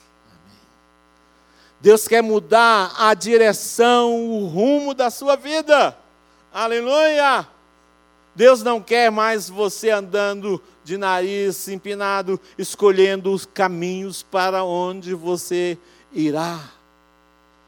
Deus 1.80 2.06
quer 2.06 2.22
mudar 2.22 2.94
a 2.96 3.14
direção, 3.14 4.14
o 4.30 4.46
rumo 4.46 4.94
da 4.94 5.10
sua 5.10 5.34
vida. 5.34 5.96
Aleluia! 6.52 7.48
Deus 8.34 8.62
não 8.62 8.80
quer 8.80 9.10
mais 9.10 9.48
você 9.48 9.90
andando 9.90 10.62
de 10.84 10.96
nariz 10.96 11.68
empinado, 11.68 12.40
escolhendo 12.56 13.32
os 13.32 13.44
caminhos 13.44 14.22
para 14.22 14.64
onde 14.64 15.14
você 15.14 15.76
irá. 16.12 16.60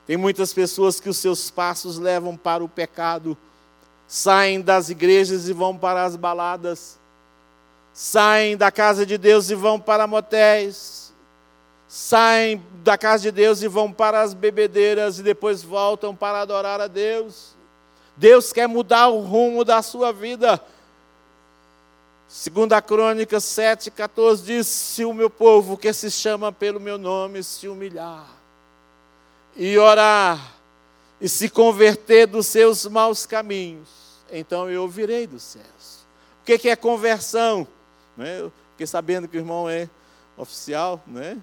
Tem 0.07 0.17
muitas 0.17 0.53
pessoas 0.53 1.01
que 1.01 1.09
os 1.09 1.17
seus 1.17 1.51
passos 1.51 1.99
levam 1.99 2.37
para 2.37 2.63
o 2.63 2.69
pecado, 2.69 3.37
saem 4.07 4.61
das 4.61 4.89
igrejas 4.89 5.49
e 5.49 5.53
vão 5.53 5.77
para 5.77 6.05
as 6.05 6.17
baladas, 6.17 6.99
saem 7.93 8.57
da 8.57 8.71
casa 8.71 9.07
de 9.07 9.17
Deus 9.17 9.51
e 9.51 9.55
vão 9.55 9.79
para 9.79 10.07
motéis, 10.07 11.13
saem 11.87 12.63
da 12.83 12.99
casa 12.99 13.25
de 13.25 13.31
Deus 13.31 13.63
e 13.63 13.69
vão 13.69 13.93
para 13.93 14.23
as 14.23 14.35
bebedeiras 14.35 15.19
e 15.19 15.23
depois 15.23 15.63
voltam 15.63 16.15
para 16.15 16.41
adorar 16.41 16.81
a 16.81 16.87
Deus. 16.87 17.55
Deus 18.17 18.53
quer 18.53 18.67
mudar 18.67 19.09
o 19.09 19.21
rumo 19.21 19.65
da 19.65 19.83
sua 19.83 20.13
vida. 20.13 20.63
Segunda 22.29 22.81
Crônica 22.81 23.37
7,14 23.37 24.43
diz: 24.43 24.67
Se 24.67 25.05
o 25.05 25.13
meu 25.13 25.29
povo 25.29 25.77
que 25.77 25.93
se 25.93 26.11
chama 26.11 26.51
pelo 26.51 26.81
meu 26.81 26.97
nome 26.97 27.43
se 27.43 27.69
humilhar 27.69 28.27
e 29.55 29.77
orar 29.77 30.55
e 31.21 31.29
se 31.29 31.49
converter 31.49 32.27
dos 32.27 32.47
seus 32.47 32.87
maus 32.87 33.27
caminhos, 33.27 33.89
então 34.31 34.71
eu 34.71 34.83
ouvirei 34.83 35.27
dos 35.27 35.43
céus. 35.43 36.07
O 36.41 36.45
que 36.45 36.69
é 36.69 36.75
conversão? 36.75 37.67
Né? 38.17 38.41
Eu 38.41 38.53
fiquei 38.73 38.87
sabendo 38.87 39.29
que 39.29 39.37
o 39.37 39.41
irmão 39.41 39.69
é 39.69 39.89
oficial, 40.37 41.03
né? 41.07 41.39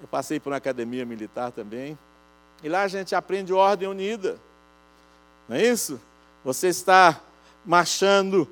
Eu 0.00 0.08
passei 0.08 0.40
por 0.40 0.50
uma 0.50 0.56
academia 0.56 1.04
militar 1.04 1.52
também. 1.52 1.98
E 2.62 2.68
lá 2.68 2.82
a 2.82 2.88
gente 2.88 3.14
aprende 3.14 3.52
ordem 3.52 3.88
unida. 3.88 4.38
Não 5.48 5.56
é 5.56 5.66
isso? 5.66 6.00
Você 6.44 6.68
está 6.68 7.20
marchando 7.64 8.46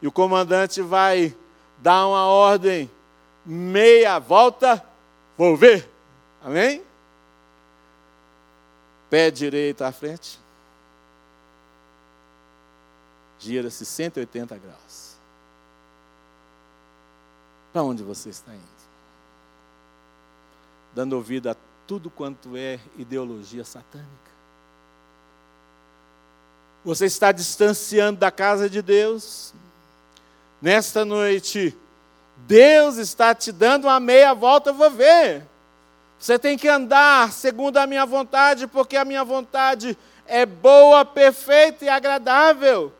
e 0.00 0.06
o 0.06 0.12
comandante 0.12 0.82
vai 0.82 1.34
dar 1.78 2.06
uma 2.06 2.26
ordem, 2.26 2.90
meia 3.44 4.18
volta, 4.18 4.84
vou 5.36 5.56
ver. 5.56 5.88
Amém? 6.42 6.82
pé 9.12 9.30
direito 9.30 9.82
à 9.82 9.92
frente, 9.92 10.40
gira-se 13.38 13.84
180 13.84 14.56
graus. 14.56 15.18
Para 17.74 17.82
onde 17.82 18.02
você 18.02 18.30
está 18.30 18.54
indo? 18.54 18.62
Dando 20.94 21.12
ouvido 21.12 21.50
a 21.50 21.56
tudo 21.86 22.08
quanto 22.08 22.56
é 22.56 22.80
ideologia 22.96 23.66
satânica. 23.66 24.31
Você 26.84 27.06
está 27.06 27.32
distanciando 27.32 28.18
da 28.18 28.30
casa 28.30 28.68
de 28.68 28.82
Deus, 28.82 29.52
Nesta 30.62 31.04
noite, 31.04 31.76
Deus 32.36 32.96
está 32.96 33.34
te 33.34 33.50
dando 33.50 33.86
uma 33.86 33.98
meia 33.98 34.32
volta, 34.32 34.72
vou 34.72 34.88
ver. 34.88 35.44
Você 36.16 36.38
tem 36.38 36.56
que 36.56 36.68
andar 36.68 37.32
segundo 37.32 37.78
a 37.78 37.86
minha 37.86 38.06
vontade, 38.06 38.68
porque 38.68 38.96
a 38.96 39.04
minha 39.04 39.24
vontade 39.24 39.98
é 40.24 40.46
boa, 40.46 41.04
perfeita 41.04 41.84
e 41.84 41.88
agradável. 41.88 42.92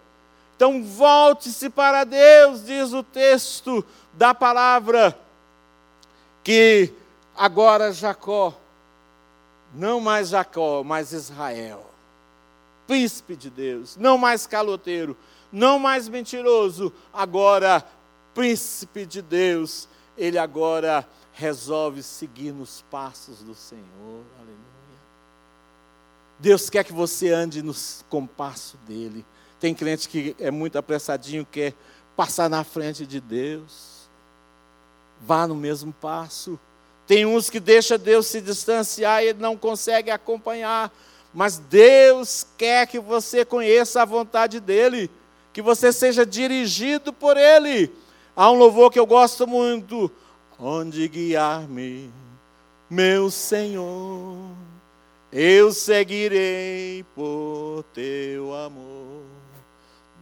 Então 0.57 0.83
volte-se 0.83 1.71
para 1.71 2.03
Deus, 2.03 2.67
diz 2.67 2.93
o 2.93 3.05
texto 3.05 3.87
da 4.13 4.35
palavra, 4.35 5.17
que 6.43 6.93
agora 7.37 7.93
Jacó, 7.93 8.53
não 9.73 10.01
mais 10.01 10.31
Jacó, 10.31 10.83
mas 10.83 11.13
Israel, 11.13 11.92
príncipe 12.93 13.35
de 13.35 13.49
Deus, 13.49 13.97
não 13.97 14.19
mais 14.19 14.47
caloteiro, 14.47 15.17
não 15.51 15.79
mais 15.79 16.11
mentiroso, 16.11 16.93
agora 17.11 17.83
príncipe 18.35 19.07
de 19.07 19.23
Deus, 19.23 19.89
ele 20.15 20.37
agora 20.37 21.09
resolve 21.33 22.03
seguir 22.03 22.53
nos 22.53 22.85
passos 22.91 23.39
do 23.39 23.55
Senhor. 23.55 24.23
Aleluia. 24.37 24.59
Deus 26.39 26.69
quer 26.69 26.85
que 26.85 26.93
você 26.93 27.33
ande 27.33 27.63
no 27.63 27.75
compasso 28.11 28.77
dele. 28.87 29.25
Tem 29.59 29.75
crente 29.75 30.07
que 30.07 30.37
é 30.39 30.51
muito 30.51 30.77
apressadinho, 30.77 31.47
quer 31.51 31.73
passar 32.15 32.51
na 32.51 32.63
frente 32.63 33.07
de 33.07 33.23
Deus. 33.23 34.07
Vá 35.19 35.47
no 35.47 35.55
mesmo 35.55 35.95
passo. 35.95 36.61
Tem 37.07 37.25
uns 37.25 37.49
que 37.49 37.59
deixa 37.59 37.97
Deus 37.97 38.27
se 38.27 38.43
distanciar 38.43 39.23
e 39.23 39.29
ele 39.29 39.41
não 39.41 39.57
consegue 39.57 40.11
acompanhar. 40.11 40.93
Mas 41.33 41.59
Deus 41.59 42.47
quer 42.57 42.87
que 42.87 42.99
você 42.99 43.45
conheça 43.45 44.03
a 44.03 44.05
vontade 44.05 44.61
dele, 44.61 45.11
que 45.53 45.63
você 45.63 45.93
seja 45.93 46.27
dirigido 46.27 47.13
por 47.13 47.37
ele. 47.37 47.91
Há 48.37 48.51
um 48.51 48.57
louvor 48.57 48.91
que 48.91 48.99
eu 48.99 49.07
gosto 49.07 49.47
muito. 49.47 50.11
Onde 50.59 51.09
guiar-me, 51.09 52.13
meu 52.89 53.31
Senhor, 53.31 54.51
eu 55.33 55.73
seguirei 55.73 57.05
por 57.15 57.85
teu 57.93 58.55
amor. 58.55 59.23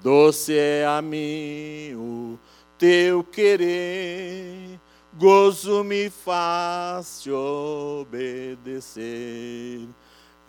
Doce 0.02 0.56
é 0.56 0.86
a 0.86 1.02
mim 1.02 1.94
o 1.94 2.38
teu 2.78 3.22
querer, 3.22 4.80
gozo 5.12 5.84
me 5.84 6.08
faz 6.08 7.20
te 7.20 7.30
obedecer. 7.30 9.00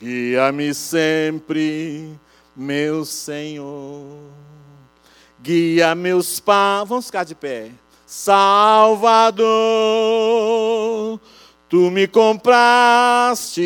Guia-me 0.01 0.73
sempre, 0.73 2.19
meu 2.55 3.05
Senhor. 3.05 4.31
Guia 5.39 5.93
meus 5.93 6.39
passos. 6.39 6.89
Vamos 6.89 7.05
ficar 7.05 7.23
de 7.23 7.35
pé. 7.35 7.69
Salvador, 8.07 9.45
tu 11.69 11.91
me 11.91 12.07
compraste 12.07 13.61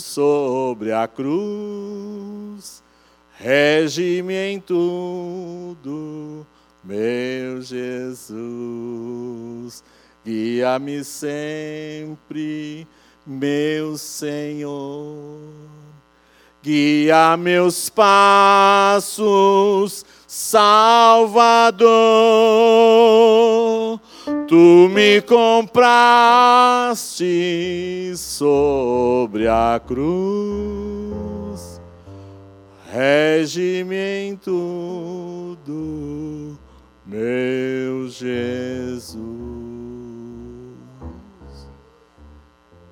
sobre 0.00 0.92
a 0.92 1.06
cruz, 1.06 2.82
rege-me 3.38 4.34
em 4.34 4.58
tudo, 4.58 6.44
meu 6.82 7.62
Jesus, 7.62 8.24
guia-me 10.24 11.04
sempre, 11.04 12.88
meu 13.30 13.96
Senhor, 13.96 15.38
guia 16.60 17.36
meus 17.36 17.88
passos 17.88 20.04
Salvador, 20.26 21.80
tu 24.48 24.90
me 24.92 25.22
compraste 25.22 25.72
sobre 28.16 29.46
a 29.46 29.80
cruz, 29.84 31.80
rege-me 32.92 33.96
em 33.96 34.34
tudo, 34.36 36.58
meu 37.06 38.08
Jesus. 38.08 39.79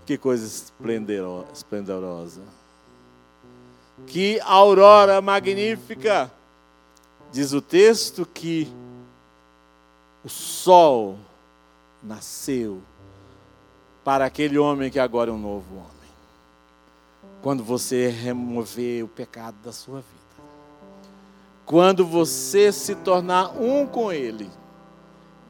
Que 0.09 0.17
coisa 0.17 0.47
esplendorosa. 1.53 2.41
Que 4.07 4.41
aurora 4.41 5.21
magnífica 5.21 6.33
Diz 7.31 7.53
o 7.53 7.61
texto 7.61 8.25
que 8.25 8.73
o 10.25 10.29
sol 10.31 11.19
nasceu 12.03 12.81
para 14.03 14.25
aquele 14.25 14.57
homem 14.57 14.91
que 14.91 14.99
agora 14.99 15.29
é 15.29 15.35
um 15.35 15.39
novo 15.39 15.75
homem. 15.75 16.11
Quando 17.43 17.63
você 17.63 18.09
remover 18.09 19.05
o 19.05 19.09
pecado 19.09 19.59
da 19.63 19.73
sua 19.73 19.97
vida. 19.97 20.49
Quando 21.67 22.07
você 22.07 22.73
se 22.73 22.95
tornar 22.95 23.51
um 23.61 23.87
com 23.87 24.11
Ele, 24.11 24.51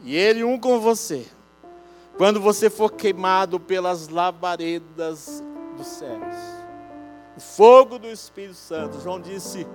e 0.03 0.17
Ele 0.17 0.43
um 0.43 0.59
com 0.59 0.81
você. 0.81 1.29
Quando 2.19 2.41
você 2.41 2.69
for 2.69 2.93
queimado 2.93 3.59
pelas 3.59 4.09
labaredas 4.09 5.43
dos 5.77 5.87
céus. 5.87 6.35
O 7.37 7.41
fogo 7.41 7.99
do 7.99 8.09
Espírito 8.09 8.57
Santo. 8.57 9.01
João 9.01 9.21
disse: 9.21 9.67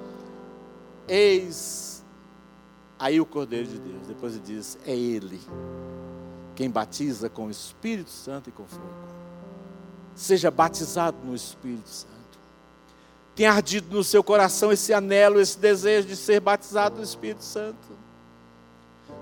Eis 1.08 1.94
Aí 3.04 3.20
o 3.20 3.26
Cordeiro 3.26 3.68
de 3.68 3.80
Deus, 3.80 4.08
depois 4.08 4.34
ele 4.34 4.44
diz: 4.46 4.78
é 4.86 4.96
Ele 4.96 5.42
quem 6.56 6.70
batiza 6.70 7.30
com 7.30 7.48
o 7.48 7.52
Espírito 7.52 8.12
Santo 8.12 8.50
e 8.50 8.52
com 8.54 8.66
fogo. 8.66 8.88
Seja 10.16 10.52
batizado 10.52 11.18
no 11.24 11.36
Espírito 11.36 11.90
Santo. 11.90 12.14
Tem 13.36 13.48
ardido 13.48 13.94
no 13.94 14.04
seu 14.04 14.24
coração 14.24 14.72
esse 14.72 14.94
anelo, 14.94 15.42
esse 15.42 15.58
desejo 15.58 16.08
de 16.08 16.16
ser 16.16 16.40
batizado 16.40 16.96
no 16.96 17.04
Espírito 17.04 17.44
Santo. 17.44 17.90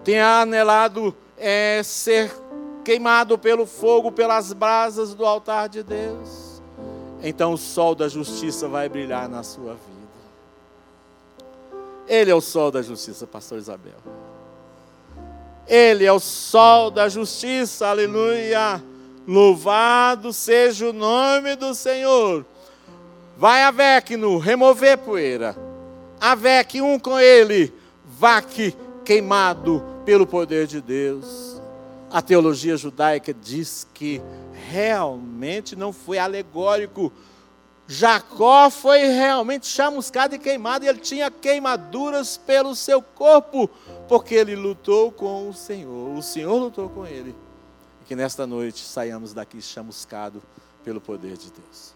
Tem 0.04 0.20
anelado 0.20 1.16
é, 1.36 1.82
ser 1.82 2.32
queimado 2.84 3.38
pelo 3.38 3.66
fogo, 3.66 4.12
pelas 4.12 4.54
brasas 4.54 5.14
do 5.14 5.26
altar 5.26 5.70
de 5.70 5.84
Deus. 5.84 6.62
Então 7.24 7.54
o 7.54 7.58
sol 7.58 7.94
da 7.94 8.08
justiça 8.08 8.68
vai 8.68 8.90
brilhar 8.90 9.30
na 9.30 9.44
sua 9.44 9.74
vida. 9.74 9.92
Ele 12.08 12.32
é 12.32 12.36
o 12.36 12.42
sol 12.42 12.72
da 12.72 12.82
justiça, 12.82 13.28
pastor 13.28 13.58
Isabel. 13.58 13.94
Ele 15.68 16.04
é 16.04 16.12
o 16.12 16.20
sol 16.20 16.90
da 16.90 17.08
justiça, 17.08 17.88
aleluia. 17.88 18.84
Louvado 19.28 20.34
seja 20.34 20.90
o 20.90 20.94
nome 20.94 21.56
do 21.56 21.76
Senhor. 21.76 22.46
Vai 23.38 23.64
a 23.64 23.72
Vecno 23.72 24.38
remover 24.38 24.98
poeira. 24.98 25.56
A 26.20 26.36
Vec 26.36 26.82
um 26.82 27.00
com 27.00 27.20
ele, 27.20 27.74
vaque 28.06 28.76
queimado 29.04 29.84
pelo 30.06 30.28
poder 30.28 30.68
de 30.68 30.82
Deus. 30.82 31.61
A 32.12 32.22
teologia 32.22 32.76
judaica 32.76 33.34
diz 33.34 33.88
que 33.94 34.22
realmente 34.70 35.76
não 35.76 35.94
foi 35.94 36.18
alegórico 36.18 37.12
Jacó 37.94 38.70
foi 38.70 39.00
realmente 39.00 39.68
chamuscado 39.68 40.34
e 40.34 40.40
queimado, 40.40 40.86
e 40.86 40.88
ele 40.88 41.00
tinha 41.00 41.30
queimaduras 41.30 42.38
pelo 42.38 42.74
seu 42.74 43.02
corpo, 43.02 43.70
porque 44.08 44.34
ele 44.34 44.56
lutou 44.56 45.12
com 45.12 45.50
o 45.50 45.54
Senhor. 45.54 46.18
O 46.18 46.22
Senhor 46.22 46.58
lutou 46.58 46.88
com 46.88 47.06
ele. 47.06 47.36
E 48.02 48.06
que 48.06 48.16
nesta 48.16 48.48
noite 48.48 48.80
saiamos 48.80 49.34
daqui 49.34 49.62
chamuscado 49.62 50.42
pelo 50.86 51.02
poder 51.02 51.36
de 51.36 51.52
Deus. 51.52 51.91